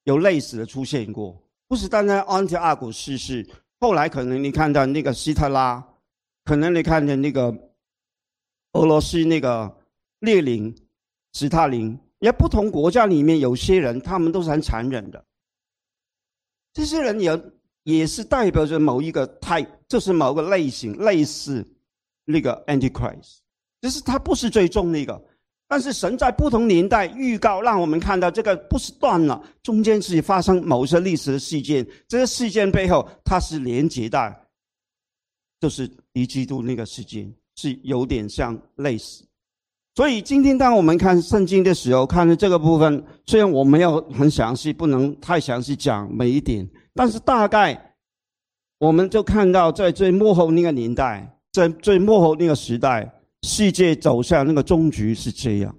[0.04, 3.48] 有类似的出现过，不是单单安提阿古逝世。
[3.80, 5.86] 后来可能你看到那个希特拉，
[6.46, 7.54] 可能你看见那个
[8.74, 9.78] 俄罗斯那个
[10.20, 10.74] 列宁、
[11.34, 15.26] 斯大林，也不同国家里面有些人，他们都是很残忍的。
[16.72, 17.44] 这些人也
[17.84, 21.68] 也是代表着某一个 type，就是某个类型，类似
[22.26, 23.38] 那个 Antichrist，
[23.82, 25.22] 就是他不是最终那个。
[25.68, 34.36] 但是神在不同年代预告，让我们看到这个不是断了，中间是发生某些历史的事件，这个事件背后它是连接的，
[35.60, 39.26] 就是一基督那个事件是有点像类似。
[39.96, 47.96] 所以今天当我们看圣经的时候，看的这个部分，虽然我没有很详细，不能太详细讲每一点，但是大概
[48.78, 53.10] 我们就看到在最幕后那个年代，在最幕后那个时代。
[53.46, 55.76] 世界走向那个终局是这样，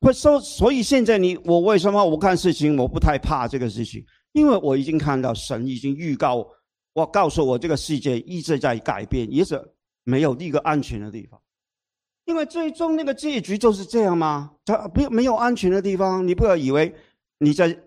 [0.00, 4.02] 会说，所以现在你我为什么我看事情我不太怕这个事情？
[4.32, 6.48] 因为我已经看到神已经预告
[6.94, 9.62] 我，告诉我这个世界一直在改变，也是
[10.04, 11.38] 没有一个安全的地方。
[12.24, 14.52] 因为最终那个结局就是这样吗？
[14.64, 16.94] 它不没有安全的地方，你不要以为
[17.40, 17.78] 你在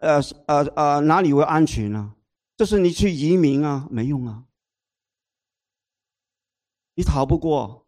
[0.00, 2.12] 呃呃呃哪里会安全呢？
[2.58, 4.44] 就是你去移民啊，没用啊。
[6.98, 7.86] 你逃不过，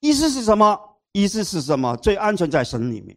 [0.00, 0.78] 意思是什么？
[1.12, 1.96] 意思是什么？
[1.96, 3.16] 最安全在神里面，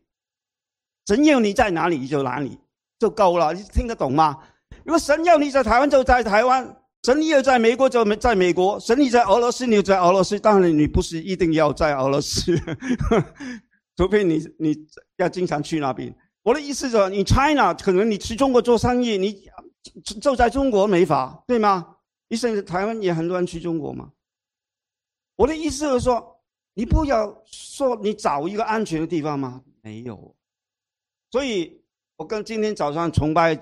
[1.06, 2.58] 神要你在哪里你就哪里
[2.98, 3.54] 就够了。
[3.54, 4.42] 你听得懂吗？
[4.86, 10.40] 如果神要你在台湾就在台湾，神要在美国就在美国，神你在俄罗斯你就在俄罗斯。
[10.40, 12.58] 当然你不是一定要在俄罗斯，
[13.98, 14.78] 除非你你
[15.18, 16.16] 要经常去那边。
[16.44, 19.44] 我的意思是，你 China 可能你去中国做生意，你
[20.22, 21.98] 就在中国没法，对吗？
[22.32, 24.10] 你甚至台湾也很多人去中国嘛？
[25.36, 26.40] 我的意思是说，
[26.74, 29.62] 你不要说你找一个安全的地方吗？
[29.82, 30.34] 没有。
[31.30, 31.84] 所以
[32.16, 33.62] 我跟今天早上崇拜，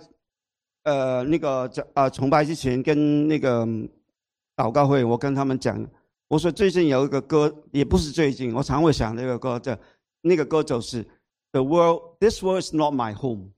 [0.84, 3.66] 呃，那个在啊崇拜之前跟那个
[4.56, 5.84] 祷告会，我跟他们讲，
[6.28, 9.76] 我说最近有一个歌，也不是最近，我常会想那个歌，叫
[10.22, 11.04] 那个歌就是
[11.54, 13.50] The world, this world is not my home。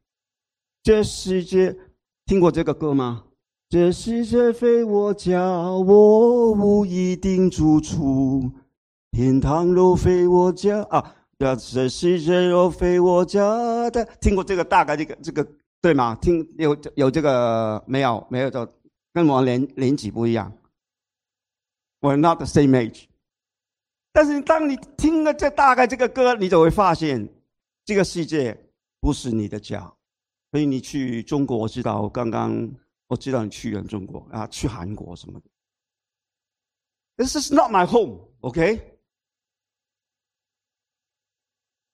[0.82, 1.78] 这世界，
[2.26, 3.26] 听过这个歌吗？
[3.72, 8.52] 这世界非我家，我无一定住处。
[9.12, 15.48] 天堂若非我家啊，这世界若非我家的，听过这个大概这个这个
[15.82, 16.14] 对吗？
[16.16, 18.28] 听有有这个没有？
[18.30, 18.68] 没有就
[19.14, 20.52] 跟我年年纪不一样。
[22.02, 23.06] We're not the same age。
[24.12, 27.30] 但是当你听了这大概这个歌，你就会发现，
[27.86, 28.66] 这个世界
[29.00, 29.94] 不是你的家。
[30.52, 32.70] 所以你去中国，我知道刚刚。
[33.12, 35.46] 我知道你去了中国啊，去韩国什么的。
[37.18, 38.80] This is not my home, OK？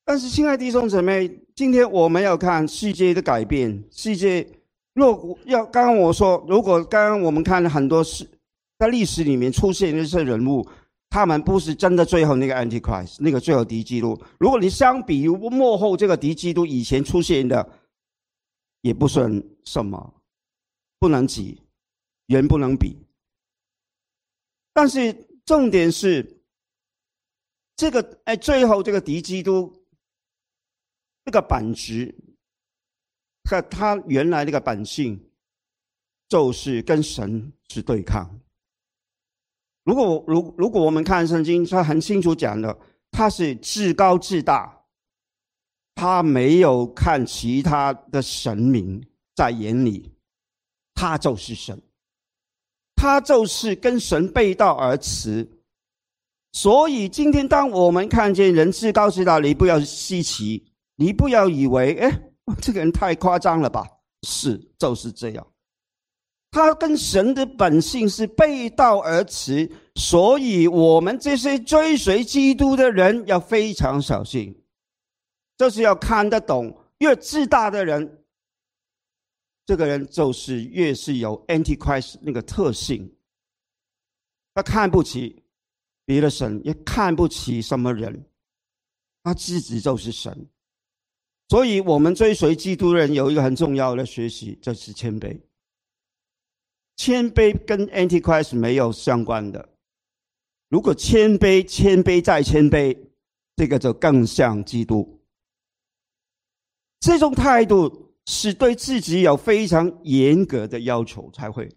[0.06, 3.84] 但是，亲爱的弟兄姊妹，今天我们要看世界的改变。
[3.90, 4.48] 世界
[4.94, 8.30] 若要刚刚我说，如果刚刚我们看了很多事，
[8.78, 10.70] 在历史里面出现的这些人物，
[11.10, 14.16] 他们不是真的最后那个 Antichrist，那个最后敌基督。
[14.38, 17.68] 如果你相比于幕后这个敌基督以前出现的，
[18.82, 20.14] 也不算什么，
[21.00, 21.62] 不能比，
[22.26, 22.98] 人不能比。
[24.74, 25.14] 但是
[25.46, 26.42] 重点是，
[27.76, 29.74] 这个哎，最后这个敌基督，
[31.26, 32.16] 这个本质
[33.44, 35.32] 和他原来那个本性，
[36.28, 38.40] 就是跟神是对抗。
[39.84, 42.78] 如果如如果我们看圣经，他很清楚讲的，
[43.10, 44.86] 他是至高至大，
[45.96, 49.02] 他没有看其他的神明
[49.34, 50.12] 在眼里，
[50.98, 51.80] 他就是神。
[53.00, 55.48] 他就是跟神背道而驰，
[56.52, 62.20] 所以今天当我们看见人至高至大，你不要稀奇，你不要以为，哎，
[62.60, 63.86] 这个人太夸张了吧？
[64.28, 65.46] 是，就是这样。
[66.50, 74.60] 他跟神的本性是背道而驰，所以我们这些追随基督的人要非常小心，
[75.56, 78.24] 就是要看得懂，越自大的人。
[79.68, 83.14] 这个人就是越是有 Antichrist 那个特性，
[84.54, 85.44] 他看不起
[86.06, 88.26] 别的神，也看不起什么人，
[89.24, 90.48] 他自己就是神。
[91.50, 95.38] 所以，我们追随基督人有一个很重要的学习，就是谦卑。
[96.96, 99.68] 谦卑跟 Antichrist 没有相关的。
[100.70, 102.98] 如果谦卑、谦卑再谦卑，
[103.58, 105.22] 这个就更像基督。
[107.02, 108.07] 这种态度。
[108.28, 111.68] 是对自己有非常严格的要求才会。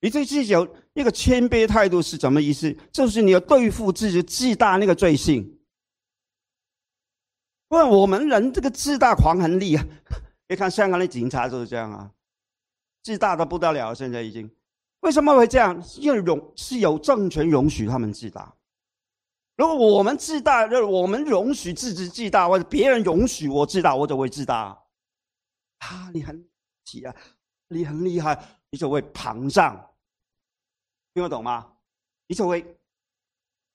[0.00, 2.76] 你对自己有一个谦卑态度是什么意思？
[2.92, 5.58] 就是你要对付自己自大那个罪性。
[7.68, 9.86] 不然我们人这个自大狂很厉害。
[10.50, 12.10] 你看香港的警察就是这样啊，
[13.02, 13.94] 自大的不得了。
[13.94, 14.50] 现在已经
[15.00, 15.80] 为什么会这样？
[15.98, 18.52] 因为容是有政权容许他们自大。
[19.56, 24.76] 如果我们自大，就是我们容许自己自大，或者别人容许我自大，我就会自大。
[25.84, 26.48] 啊，你很
[26.84, 27.14] 急啊，
[27.68, 29.94] 你很厉害，你就会膨胀，
[31.12, 31.76] 听得懂吗？
[32.26, 32.78] 你就会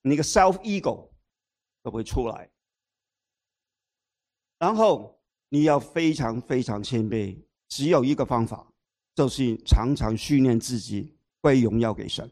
[0.02, 1.12] 那个 self ego
[1.84, 2.50] 就会出来，
[4.58, 8.74] 然后你要非常非常谦卑，只有一个方法，
[9.13, 12.30] 就是常常训练自己归荣耀给神。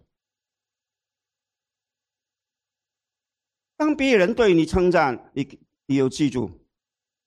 [3.76, 6.66] 当别人对你称赞，你你要记住，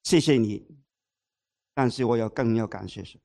[0.03, 0.80] 谢谢你。
[1.81, 3.19] 但是我要更要感谢神。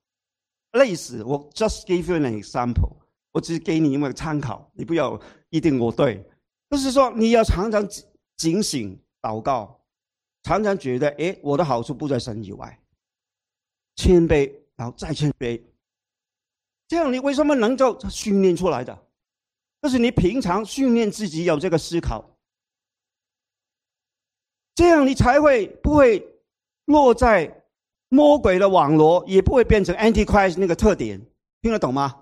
[0.72, 2.96] 类似我 just give you an example，
[3.34, 6.26] 我只是给你一个参考，你不要一定我对。
[6.70, 7.86] 就是说你要常常
[8.38, 9.86] 警醒祷告，
[10.44, 12.82] 常常觉得哎，我的好处不在神以外，
[13.98, 15.62] 谦卑，然后再谦卑，
[16.88, 18.98] 这样你为什么能够训练出来的？
[19.82, 22.38] 就是你平常训练自己有这个思考，
[24.76, 26.26] 这样你才会不会
[26.86, 27.64] 落在。
[28.16, 31.22] 魔鬼的网络也不会变成 Antichrist 那个特点，
[31.62, 32.22] 听得懂吗？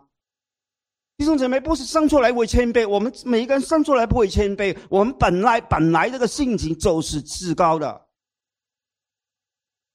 [1.16, 8.08] 弟兄姊妹，不是生出来会谦卑，我们每一个人生出来不会谦卑，我们本来本来这个性情就是至高的，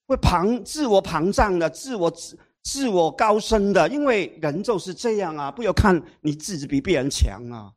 [0.06, 7.72] 会膨自我膨胀的，自我自自我高升的，因为人就是这样啊，不要看你自己比别人强啊。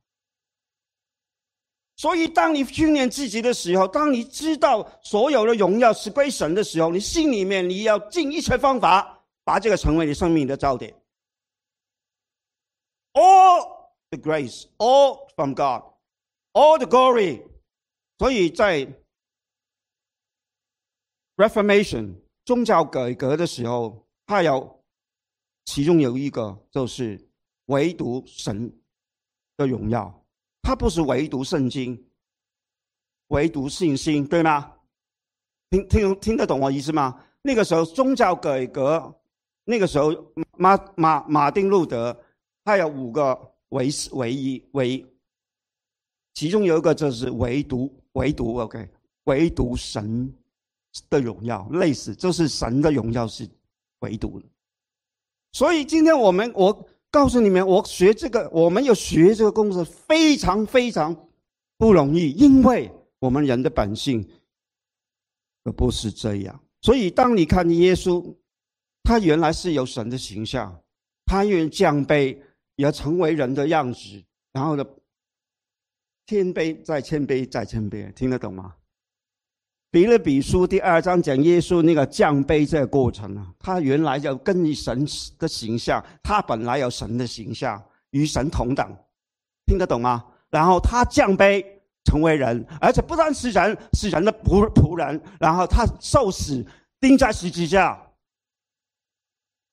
[2.02, 10.92] 所以，当你训练自己的时候，当你知道所有的荣耀是归神的时候，你心里面你要尽一切方法，把这个成为你生命的焦点。
[13.14, 15.84] All the grace, all from God,
[16.54, 17.44] all the glory。
[18.18, 18.88] 所以在
[21.36, 24.84] Reformation 宗教改革的时候，它有
[25.66, 27.30] 其中有一个就是
[27.66, 28.76] 唯独神
[29.56, 30.21] 的荣耀。
[30.64, 32.02] 他不是唯独圣经，
[33.28, 34.74] 唯独信心，对吗？
[35.70, 37.20] 听听听得懂我意思吗？
[37.42, 39.14] 那个时候宗教改革，
[39.64, 42.16] 那个时候马马马丁路德
[42.64, 45.06] 他有五个唯唯一唯，
[46.36, 48.88] 其中有一个就是唯独唯独 OK，
[49.24, 50.32] 唯独神
[51.10, 53.50] 的荣耀，类似就是神的荣耀是
[54.02, 54.46] 唯独的。
[55.54, 56.88] 所以今天我们我。
[57.12, 61.14] 告诉你们，我学这个，我们要学这个公式，非常非常
[61.78, 62.90] 不容易，因为
[63.20, 64.26] 我们人的本性
[65.64, 66.58] 可不是这样。
[66.82, 68.34] 所以，当你看耶稣，
[69.04, 70.82] 他原来是有神的形象，
[71.26, 72.38] 他愿降卑，
[72.78, 74.86] 也成为人的样子，然后呢，
[76.28, 78.74] 谦卑再谦卑再谦卑，听得懂吗？
[79.92, 85.06] 比勒比书第二章讲耶稣那个降杯这个过程啊，他原来就跟神
[85.38, 88.88] 的形象，他本来有神的形象，与神同等，
[89.66, 90.24] 听得懂吗？
[90.50, 91.62] 然后他降卑
[92.06, 95.22] 成为人，而且不单是人，是人的仆仆人。
[95.38, 96.66] 然后他受死，
[97.02, 98.02] 钉在十字架。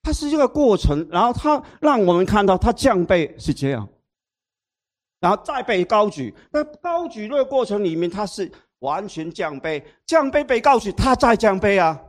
[0.03, 3.89] 他是这个过程，然后他让我们看到他降卑是这样，
[5.21, 6.35] 然后再被高举。
[6.51, 8.51] 那高举这个过程里面，他是
[8.81, 12.05] 完全降卑，降卑被告诉，他再降卑啊。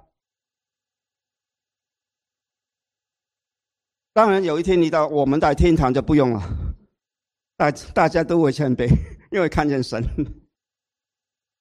[4.13, 6.41] 当然，有一天你到我们在天堂就不用了，
[7.55, 8.87] 大大家都会谦卑，
[9.31, 10.03] 因为看见神。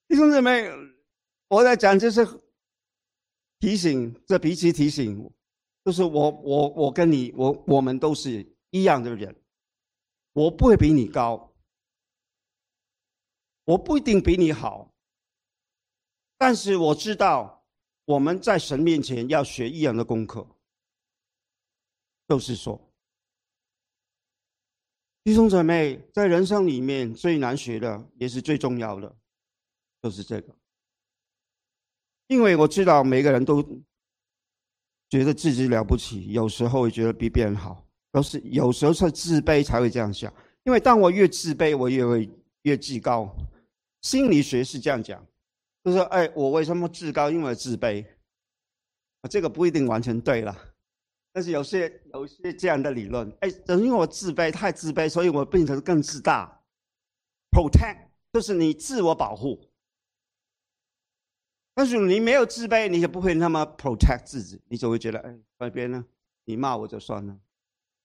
[0.09, 0.69] 弟兄姊妹，
[1.49, 2.27] 我在讲就是
[3.61, 5.31] 提醒，这彼此提醒，
[5.85, 9.35] 就是我我我跟你我我们都是一样的人，
[10.33, 11.55] 我不会比你高，
[13.65, 14.93] 我不一定比你好，
[16.39, 17.66] 但是我知道
[18.05, 20.47] 我们在神面前要学一样的功课。
[22.28, 22.78] 就是说，
[25.24, 29.16] 弟兄姊妹，在人生里面最难学的，也是最重要的，
[30.03, 30.55] 就是这个。
[32.26, 33.62] 因为我知道每个人都
[35.09, 37.82] 觉得自己了不起，有时候会觉得比别人好，
[38.12, 40.30] 都是有时候是自卑才会这样想。
[40.64, 42.30] 因为当我越自卑，我越会
[42.64, 43.34] 越自高。
[44.03, 45.26] 心理学是这样讲，
[45.89, 47.30] 就是说，哎，我为什么自高？
[47.30, 48.05] 因为自卑。
[49.22, 50.57] 啊这个不一定完全对了。
[51.32, 56.62] 但是有些有些这样的理论，哎，因为我自卑，太自卑，所以我变成更自大。
[57.51, 59.61] Protect 就是你自我保护，
[61.74, 66.05] 但是你没有自卑，你也不会那么 protect 自己，你就会觉得，哎，外边呢，
[66.45, 67.39] 你骂我就算了，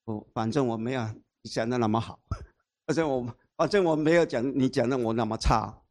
[0.06, 1.02] 我反正我没有
[1.42, 2.20] 你讲的那么好，
[2.88, 3.28] 而且我
[3.58, 5.83] 反正我没有讲你讲的我那么差，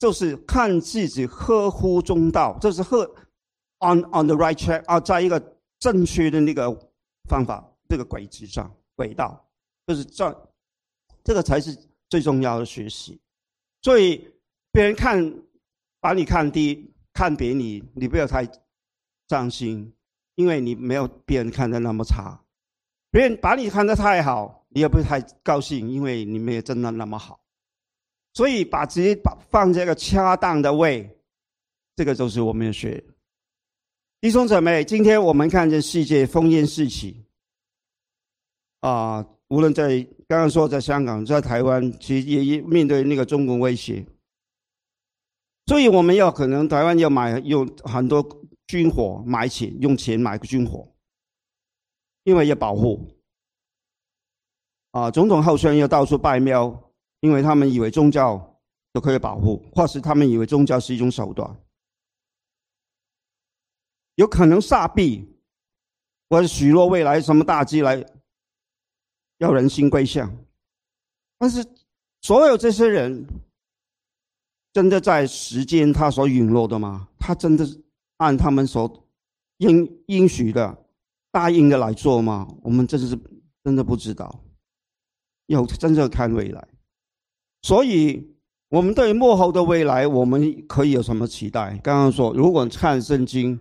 [0.00, 3.04] 就是看自己合乎中道，就是合
[3.78, 5.40] on on the right track 啊，在一个。
[5.80, 6.70] 正确的那个
[7.26, 9.42] 方法，这个轨迹上轨道，
[9.86, 10.50] 就是这，
[11.24, 11.74] 这个才是
[12.10, 13.18] 最重要的学习。
[13.80, 14.30] 所以
[14.70, 15.42] 别人看
[15.98, 18.46] 把你看低，看扁你，你不要太
[19.30, 19.90] 伤心，
[20.34, 22.38] 因为你没有别人看的那么差。
[23.10, 27.39] 别人把你看得太好，你也不太高兴，因为你没有真的那么好。
[28.32, 31.08] 所以把自己把放在一个恰当的位，
[31.96, 33.02] 这个就是我们要学。
[34.20, 37.24] 弟兄姊妹，今天我们看见世界烽烟四起，
[38.80, 44.04] 啊，无论在刚刚说在香港，在台湾，其实也也面对那个中国威胁，
[45.66, 48.22] 所以我们要可能台湾要买用很多
[48.66, 50.86] 军火买钱，用钱买个军火，
[52.24, 53.04] 因为要保护。
[54.92, 56.89] 啊，总统候选人要到处拜庙，
[57.20, 58.60] 因为他们以为宗教
[58.92, 61.56] 都可以保护，或是他们以为宗教是一种手段。
[64.16, 65.26] 有可能煞币，
[66.28, 68.04] 或者许诺未来什么大计来
[69.38, 70.30] 要人心归向，
[71.38, 71.64] 但是
[72.20, 73.26] 所有这些人
[74.72, 77.08] 真的在时间他所允诺的吗？
[77.18, 77.66] 他真的
[78.18, 79.08] 按他们所
[79.58, 80.84] 应应许的
[81.30, 82.46] 答应的来做吗？
[82.62, 83.18] 我们真的是
[83.64, 84.42] 真的不知道，
[85.46, 86.68] 要真正看未来。
[87.62, 88.36] 所以，
[88.68, 91.78] 我们对幕后的未来，我们可以有什么期待？
[91.82, 93.58] 刚刚说，如果看圣经。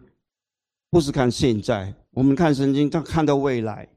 [0.91, 3.87] 不是看现在，我们看圣经，他看到未来。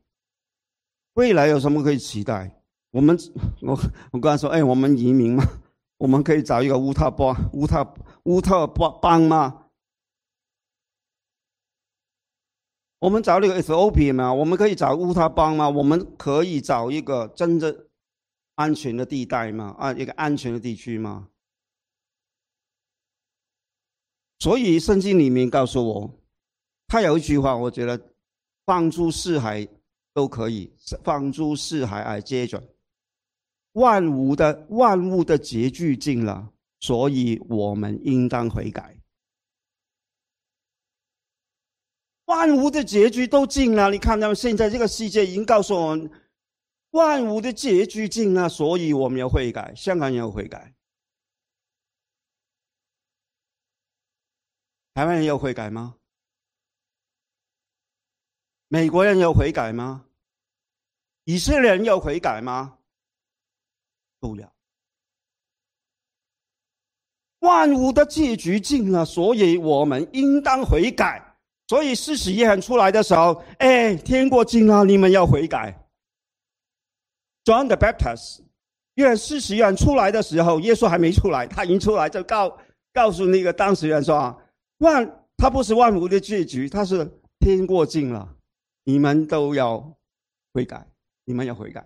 [1.15, 2.63] 未来有什么可以期待？
[2.91, 3.19] 我们
[3.63, 3.75] 我
[4.11, 5.43] 我刚才说，哎，我们移民吗？
[5.97, 7.95] 我们可以找一个乌特邦、乌特
[8.25, 9.69] 乌特邦邦吗？
[12.99, 14.31] 我们找那个 S O P 吗？
[14.31, 15.67] 我们可以找乌特邦吗？
[15.71, 17.75] 我们可以找一个真正
[18.63, 19.75] 安全的地带吗？
[19.77, 21.29] 啊，一个安全的地区吗？
[24.39, 26.19] 所以圣经里面告诉我。
[26.87, 28.01] 他有一句话，我觉得
[28.65, 29.67] 放诸四海
[30.15, 30.71] 都可以，
[31.03, 32.63] 放诸四海而皆准。
[33.73, 38.97] 万物的万物的结局尽了，所以我们应当悔改。
[42.27, 46.11] 万物的结局都尽了，你看到现在这个世界已经告诉我们，
[46.93, 49.75] 万物的结局尽了，所以我们要悔改。
[49.75, 50.75] 香港人要悔改，
[54.95, 55.97] 台湾人要悔改吗？
[58.69, 60.07] 美国人有悔改吗？
[61.25, 62.79] 以色列人有悔改吗？
[64.21, 64.53] 不要。
[67.39, 71.37] 万物的结局尽了，所以我们应当悔改。
[71.69, 75.82] 所以事实约翰出来的时候，哎，天国近了，你们要悔改。
[77.45, 78.41] John the Baptist，
[78.95, 82.59] 约翰事实约翰出来的时候，耶稣还没出来，他已经出来就告
[82.93, 84.37] 告诉那个当事人说啊，
[84.79, 88.37] 万他不是万物的结局，他是天过尽了。
[88.85, 89.97] 你们都要
[90.53, 90.87] 悔改，
[91.25, 91.85] 你们要悔改。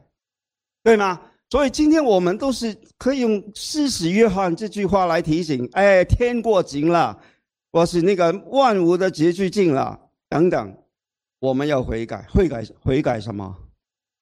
[0.83, 1.21] 对吗？
[1.51, 7.21] 所以今天我们都是可以用“施洗约翰”这句话来提醒：哎，天过境了，
[7.71, 9.99] 我是那个万物的结局尽了，
[10.29, 10.77] 等等，
[11.39, 13.57] 我们要悔改，悔改，悔改什么？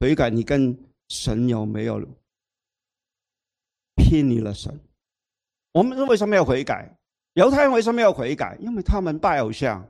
[0.00, 0.76] 悔改，你跟
[1.08, 2.00] 神有没有
[3.94, 4.80] 偏离了神？
[5.72, 6.96] 我们为什么要悔改？
[7.34, 8.56] 犹太人为什么要悔改？
[8.60, 9.88] 因为他们拜偶像，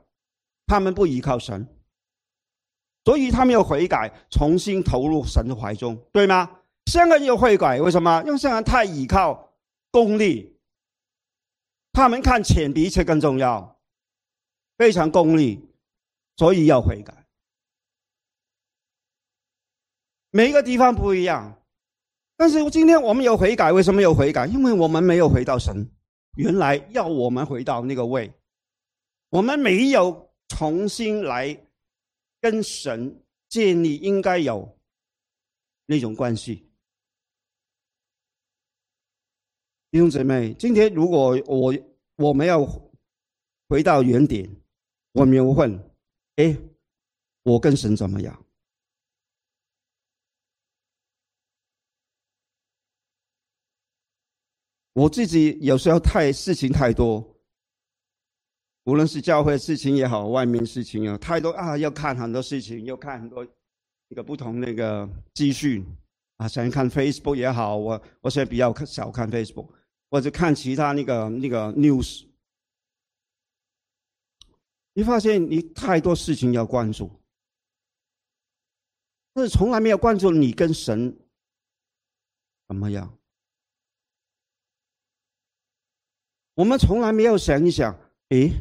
[0.65, 1.67] 他们不依靠神，
[3.03, 6.61] 所以他们要悔改，重新投入神的怀中，对吗？
[6.87, 8.23] 香港人有悔改，为什么？
[8.25, 9.53] 因为香港太依靠
[9.91, 10.55] 功利，
[11.91, 13.79] 他们看钱比一切更重要，
[14.77, 15.67] 非常功利，
[16.37, 17.24] 所以要悔改。
[20.35, 21.63] 每一个地方不一样，
[22.35, 24.45] 但是今天我们有悔改，为什么有悔改？
[24.47, 25.89] 因为我们没有回到神
[26.35, 28.29] 原来要我们回到那个位，
[29.29, 31.57] 我们没有重新来
[32.41, 34.77] 跟神建立应该有
[35.85, 36.69] 那种关系。
[39.89, 41.73] 弟兄姊妹，今天如果我
[42.17, 42.67] 我们要
[43.69, 44.53] 回到原点，
[45.13, 45.79] 我们要问：
[46.35, 46.57] 哎，
[47.43, 48.44] 我跟神怎么样？
[54.95, 57.21] 我自己有时候太事情太多，
[58.85, 63.45] 无论是教会事情也好，外面事情也好，太多啊，要看很多事情，要看很多
[64.07, 65.85] 一个不同那个资讯
[66.37, 69.69] 啊，想看 Facebook 也好，我我现在比较少看 Facebook。
[70.11, 72.25] 或者看其他那个那个 news，
[74.93, 77.11] 你发现你太多事情要关注，
[79.33, 81.17] 但是从来没有关注你跟神
[82.67, 83.17] 怎么样。
[86.55, 87.95] 我们从来没有想一想，
[88.29, 88.51] 诶，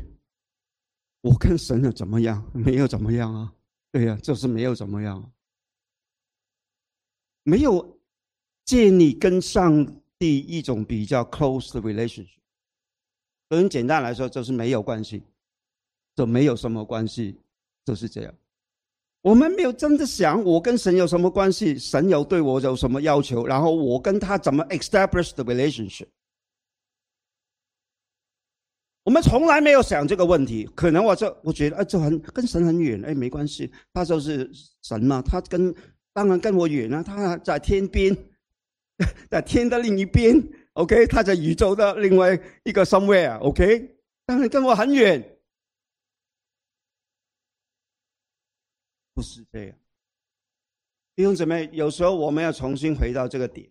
[1.22, 2.48] 我跟神的怎么样？
[2.52, 3.52] 没有怎么样啊？
[3.90, 5.32] 对呀，就是没有怎么样，
[7.42, 7.98] 没有
[8.64, 10.00] 建立跟上。
[10.16, 12.38] 帝一种比较 close 的 relationship，
[13.50, 15.20] 很简单来说，就是没有关系，
[16.14, 17.36] 就没有什么关系，
[17.84, 18.32] 就是这样。
[19.22, 26.06] 我们没有真的想我跟神有什么关系，神有对我有什么要求，然后我跟他怎么 establish the relationship。
[29.04, 30.68] 我们从来没有想这个问题。
[30.74, 34.50] 可能我这我觉得，哎，这很跟神很远，哎，没关系，他就是
[34.82, 35.72] 神嘛，他跟
[36.12, 38.16] 当然跟我远啊，他在天边。
[39.28, 40.40] 在天的另一边
[40.74, 45.36] ，OK，他在宇宙的另外一个 somewhere，OK，当然跟我很远，
[49.12, 49.76] 不是这样。
[51.16, 53.68] 弟兄姊妹，有时候我们要重新回到这个点。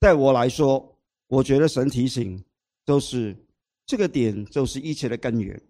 [0.00, 2.42] 在我来说，我觉得神提醒
[2.86, 3.36] 都是
[3.88, 5.60] 这个点，就是一切的根源。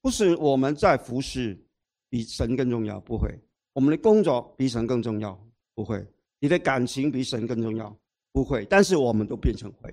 [0.00, 1.60] 不是我们在服侍
[2.08, 3.28] 比神更重要，不会；
[3.72, 5.36] 我们的工作比神更重要，
[5.74, 6.06] 不会。
[6.38, 7.94] 你的感情比神更重要？
[8.30, 9.92] 不会，但是我们都变成会。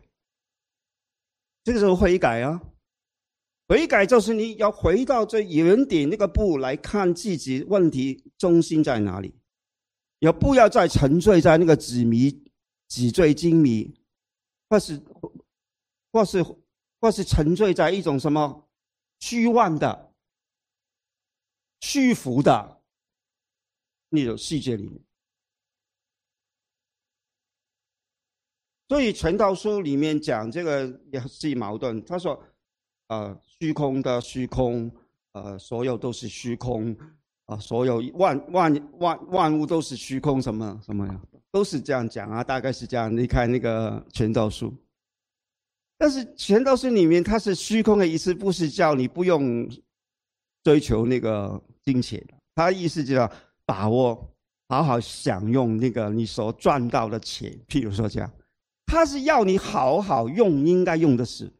[1.63, 2.61] 这个时候悔改啊，
[3.67, 9.33] 悔改就是你要回到这原点那个步来看自己问题中心在哪里，
[10.19, 12.31] 也不要再沉醉在那个纸迷、
[12.87, 13.99] 纸醉金迷，
[14.69, 15.01] 或是
[16.13, 16.45] 或是
[16.99, 18.67] 或是沉醉在一种什么
[19.19, 20.13] 虚幻的、
[21.81, 22.81] 虚浮的
[24.09, 24.99] 那种世界里面。
[28.89, 32.01] 所以《全道书》里面讲这个也是矛盾。
[32.05, 32.41] 他说
[33.09, 34.89] ：“呃，虚空的虚空，
[35.33, 36.95] 呃，所有都是虚空，
[37.47, 41.21] 啊，所有万万万万物都是虚空，什么什么呀，
[41.51, 43.13] 都是这样讲啊，大概是这样。
[43.13, 44.71] 你看那个《全道书》，
[45.97, 49.69] 但是《传道书》里面它是虚空的意思，不是叫你不用
[50.63, 52.23] 追求那个金钱
[52.55, 53.29] 的，意思就是
[53.65, 54.33] 把握
[54.69, 58.31] 好好享用那个你所赚到的钱，譬如说这样。”
[58.85, 61.51] 他是要你好好用应该用的事，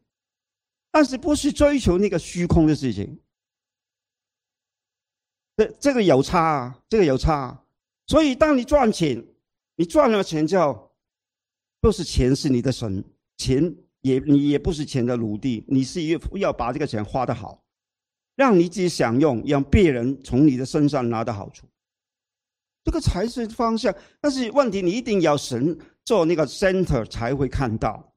[0.90, 3.20] 但是不是追求那个虚空的事情。
[5.54, 7.34] 这这个有差啊，这个有差。
[7.34, 7.64] 啊
[8.06, 9.22] 所以当你赚钱，
[9.76, 10.90] 你赚了钱之后，
[11.82, 13.04] 不是钱是你的神，
[13.36, 17.62] 钱也你也不是钱的奴隶，你是要要把这个钱花得好，
[18.36, 21.66] 让你自己享用，让别人从你的身上拿到好处，
[22.84, 23.94] 这个才是方向。
[24.20, 25.78] 但是问题，你一定要神。
[26.08, 28.14] 做那个 center 才会看到。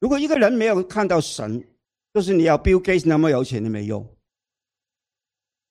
[0.00, 1.64] 如果一个人没有看到神，
[2.12, 4.04] 就是你要 Bill Gates 那么有钱都没用。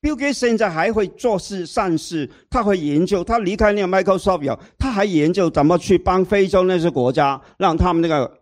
[0.02, 3.22] Bill Gates 现在还会做事善事，他会研究。
[3.22, 8.39] 他离开那个 Microsoft 他还研究怎么去帮非洲那些国家，让他们那个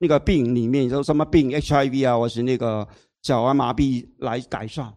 [0.00, 2.88] 那个病里面有什么病 HIV 啊，或是那个
[3.22, 4.92] 脚啊麻痹来改善。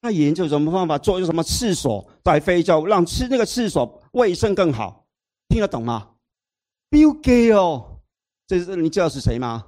[0.00, 5.06] 他研究什么方法做什么厕所在非洲，让吃那个厕所卫生更好。
[5.48, 6.14] 听得懂吗
[6.90, 8.00] ？Bill Gay 哦，
[8.46, 9.66] 这是你知道是谁吗？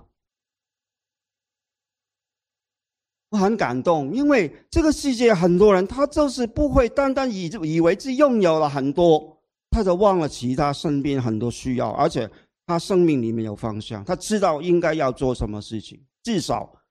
[3.28, 9.36] 我很感动，因为这个世界很多人，他就是不会单单以以为自己拥有了很多，
[9.70, 12.30] 他就忘了其他身边很多需要，而且
[12.66, 16.82] 他生命里面有方向，他知道应该要做什么事情，至少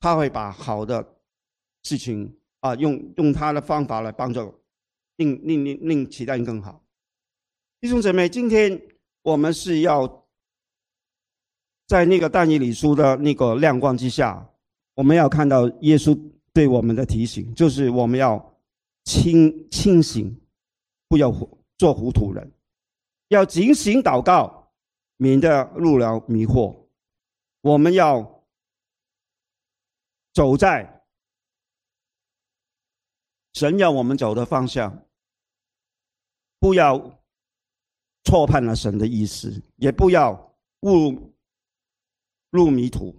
[0.00, 1.16] 他会把好的
[1.82, 4.54] 事情啊，用用他的方法来帮助，
[5.16, 6.84] 令令令令其他人更好。
[7.80, 8.80] 弟兄姊妹，今天
[9.22, 10.26] 我们是要
[11.86, 14.48] 在那个但以理书的那个亮光之下。
[14.94, 16.18] 我们要看到耶稣
[16.52, 18.58] 对我们的提醒，就是我们要
[19.04, 20.36] 清清醒，
[21.06, 21.30] 不要
[21.78, 22.50] 做糊涂人，
[23.28, 24.72] 要警醒祷告，
[25.16, 26.88] 免得入了迷惑。
[27.60, 28.44] 我们要
[30.32, 31.04] 走在
[33.54, 35.06] 神要我们走的方向，
[36.58, 37.20] 不要
[38.24, 41.34] 错判了神的意思，也不要误
[42.50, 43.14] 入迷途。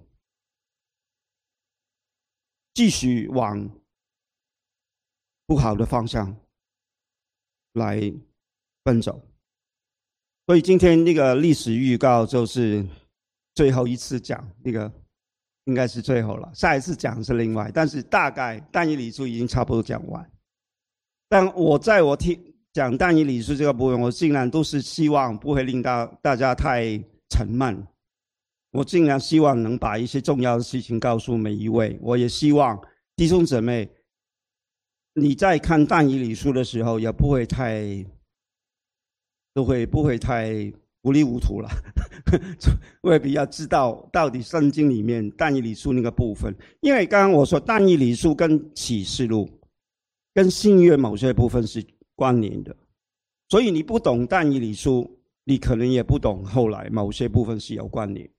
[2.74, 3.70] 继续往
[5.46, 6.34] 不好的方向
[7.74, 8.00] 来
[8.84, 9.22] 奔走，
[10.50, 12.84] 所以今天那个历史预告就是
[13.54, 14.92] 最后一次讲那个，
[15.66, 16.50] 应该是最后了。
[16.56, 20.28] 下一次讲是另外，但是大概但以理书已经差不多讲完。
[21.28, 22.36] 但我在我听
[22.74, 27.86] 讲但以理书这个部分，我尽量都是希望不会令到大家太沉闷。
[28.72, 31.96] 我尽量希望能把一些重要的事情告诉每一位。
[32.02, 32.82] 我也希望
[33.16, 33.88] 弟兄姊妹，
[35.14, 38.04] 你在看但以理书的时候，也不会太，
[39.54, 40.72] 都会不会太
[41.02, 41.70] 糊里糊涂了，
[43.02, 46.54] 会比较知道到底圣经里面但以理书那个部分。
[46.82, 49.50] 因为刚刚我说但以理书跟启示录、
[50.34, 51.84] 跟新约某些部分是
[52.16, 52.76] 关联的，
[53.48, 55.10] 所以你不懂但以理书，
[55.46, 58.30] 你可能也不懂后来某些部分是有关联。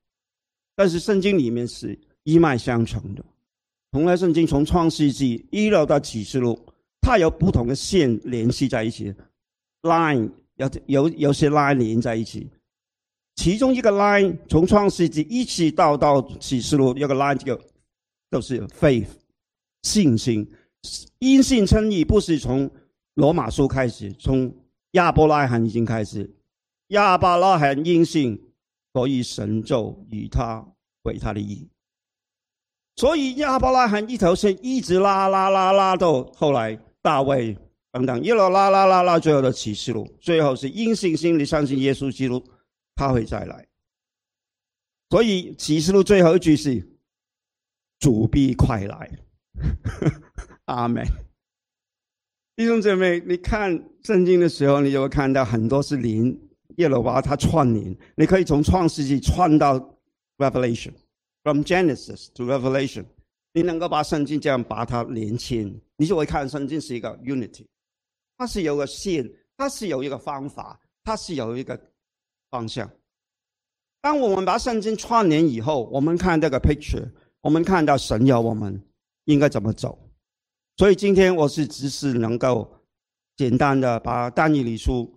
[0.77, 3.25] 但是圣经里面是一脉相承的，
[3.93, 6.59] 从来圣经从创世纪一路到启示录，
[7.01, 9.13] 它有不同的线联系在一起
[9.83, 10.31] ，line
[10.61, 12.49] 有有有些 line 连在一起，
[13.37, 17.65] 其中一个 line 从创世纪一直到到启示录，有个 line 这个
[18.29, 19.09] 都是 faith
[19.83, 20.47] 信心，
[21.19, 22.71] 因信称义不是从
[23.15, 24.55] 罗马书开始，从
[24.93, 26.31] 亚伯拉罕已经开始，
[26.89, 28.39] 亚伯拉罕因信。
[28.93, 30.67] 所以神就与他
[31.03, 31.65] 为他的意，
[32.97, 37.57] 所以亚伯拉罕一条线一直拉拉拉拉到后来大卫
[37.93, 42.43] 等等一路拉拉拉拉最后的启示录，最后是因信心里相信耶稣基督，
[42.95, 43.67] 他会再来。
[45.09, 46.87] 所以启示录最后一句是
[47.99, 49.11] 主必快来，
[50.67, 51.05] 阿门。
[52.57, 56.39] 弟兄姐妹，你看圣经的时候，你就会看到很多是灵。
[56.77, 59.79] 耶和华他串联，你可以从创世纪串到
[60.39, 63.05] Revelation，from Genesis to Revelation，
[63.53, 67.67] 你能够把圣经这样把它连牵，你就会看圣经是一个 unity，
[68.41, 71.79] 它是有个线，它是有一个方法，它是有一个
[72.49, 72.91] 方向。
[74.01, 77.07] 当我们把圣经串联以后，我们看这个 picture，
[77.43, 78.83] 我们看到神要我们
[79.27, 79.99] 应该怎么走。
[80.79, 82.67] 所以今天我是只是能够
[83.37, 85.15] 简单的把但以理书。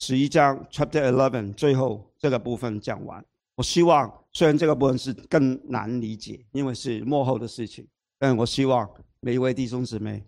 [0.00, 3.24] 十一章 Chapter Eleven 最后这个部分讲完。
[3.54, 7.88] 我希望，虽然这个部分是更难理解，因为是幕后的事情，
[8.18, 8.86] 但我希望
[9.20, 10.22] 每一位弟兄姊妹，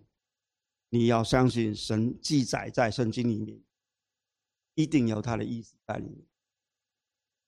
[0.91, 3.59] 你要相信神记载在圣经里面，
[4.75, 6.17] 一定有他的意思在里面。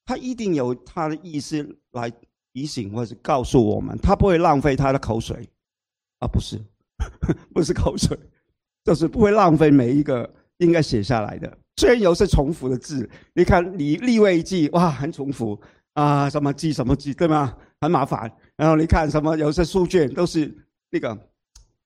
[0.06, 2.12] 他一定有他的意思来
[2.54, 5.48] 提醒或者告诉我们，他不会浪费他的口水，
[6.20, 6.58] 啊，不是，
[7.54, 8.18] 不是口水，
[8.84, 11.58] 就是不会浪费每一个应该写下来的。
[11.76, 15.62] 虽然有些重复的字，你看你立位记哇，很重复
[15.94, 17.58] 啊，什么记什么记，对吗？
[17.82, 18.32] 很麻烦。
[18.56, 20.54] 然后你看什么有些书卷都是
[20.90, 21.18] 那个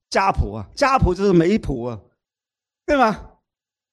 [0.09, 1.99] 家谱啊，家谱就是没谱啊，
[2.85, 3.31] 对吗？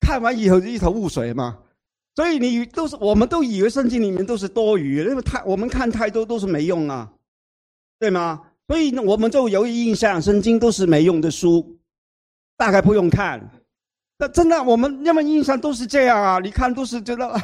[0.01, 1.59] 看完以后就一头雾水嘛。
[2.15, 7.13] 所以你都是我们都以为圣经里面都是多余，因为太我们看太多都是没用啊，
[7.99, 8.41] 对吗？
[8.69, 11.77] 所以我们就有印象，圣经都是没用的书，
[12.57, 13.51] 大概不用看。
[14.17, 16.39] 那真的，我们要么印象都是这样啊？
[16.39, 17.35] 你看，都是觉得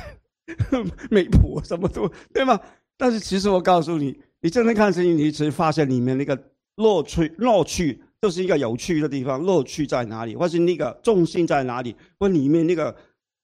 [1.11, 2.59] 没谱，什么都对吗？
[2.97, 6.41] 但是其实我告诉你，你真的看圣经，你只发现里面那个
[6.77, 12.95] 乐趣，乐趣就是一个有趣的地方，乐趣在哪里，或是那个重心在哪里，或里面那个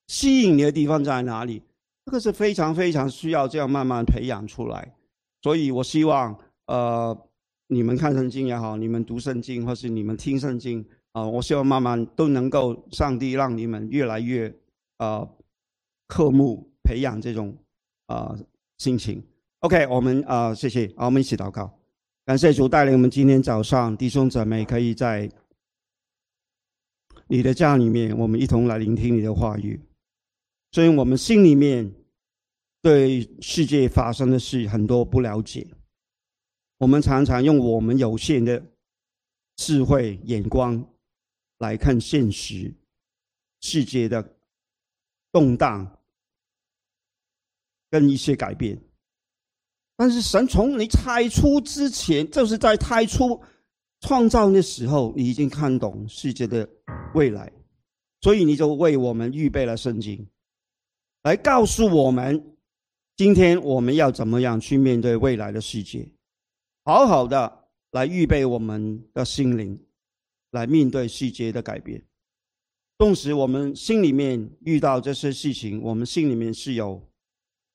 [0.08, 1.62] 吸引你的地方在哪里？
[2.04, 4.94] 这个是非常非常需要这样慢慢培养出来。
[5.42, 7.16] 所以我希望，呃，
[7.68, 10.84] 你们看圣经也好，你们读圣经，或是你们听圣经。
[11.12, 14.54] 啊，我希望慢慢都能够，上帝让你们越来越，
[14.98, 15.26] 呃，
[16.06, 17.56] 刻目培养这种
[18.06, 18.36] 啊
[18.76, 19.24] 心情。
[19.60, 21.75] OK，我们啊谢谢，好，我们一起祷告，
[22.26, 25.30] 感谢主带领我们今天早上弟兄姊妹可以在
[27.28, 29.80] 你的家里面，我们一同来聆听你的话语。
[30.72, 31.88] 所以我们心里面
[32.82, 35.64] 对世界发生的事很多不了解，
[36.78, 38.60] 我们常常用我们有限的
[39.54, 40.84] 智慧眼光
[41.58, 42.74] 来看现实
[43.60, 44.36] 世界的
[45.30, 45.96] 动荡
[47.88, 48.76] 跟一些改变。
[49.96, 53.40] 但是神从你太初之前，就是在太初
[54.00, 56.68] 创造的时候，你已经看懂世界的
[57.14, 57.50] 未来，
[58.20, 60.26] 所以你就为我们预备了圣经。
[61.22, 62.56] 来告诉我们，
[63.16, 66.06] 今天我们要怎么样去面对未来的世界，
[66.84, 69.80] 好好的来预备我们的心灵，
[70.50, 72.04] 来面对世界的改变。
[72.98, 77.02] 纵使我们心里面遇到这些事情，我们心里面是有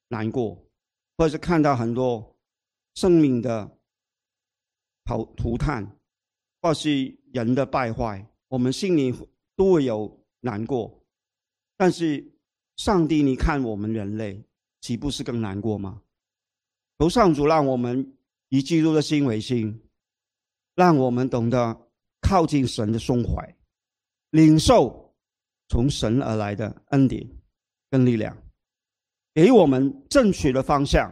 [0.09, 0.63] 难过，
[1.21, 2.35] 或是看到很多
[2.95, 3.77] 生命的
[5.05, 5.99] 涂涂炭，
[6.63, 9.13] 或是人的败坏，我们心里
[9.55, 11.05] 都会有难过，
[11.77, 12.27] 但是。
[12.77, 14.43] 上帝，你看我们人类，
[14.79, 16.01] 岂不是更难过吗？
[16.97, 18.17] 求上主让我们
[18.49, 19.79] 以基督的心为心，
[20.73, 21.79] 让我们懂得
[22.21, 23.55] 靠近神的胸怀，
[24.31, 25.13] 领受
[25.67, 27.29] 从神而来的恩典
[27.91, 28.35] 跟力量，
[29.33, 31.11] 给我们正确的方向，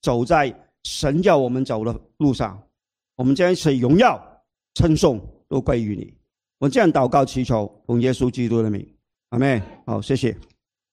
[0.00, 2.60] 走在神要我们走的路上。
[3.16, 4.20] 我们将一切荣耀
[4.74, 6.12] 称颂都归于你。
[6.58, 8.86] 我这样祷告祈求，奉耶稣基督的名，
[9.30, 10.36] 阿妹，好，谢谢。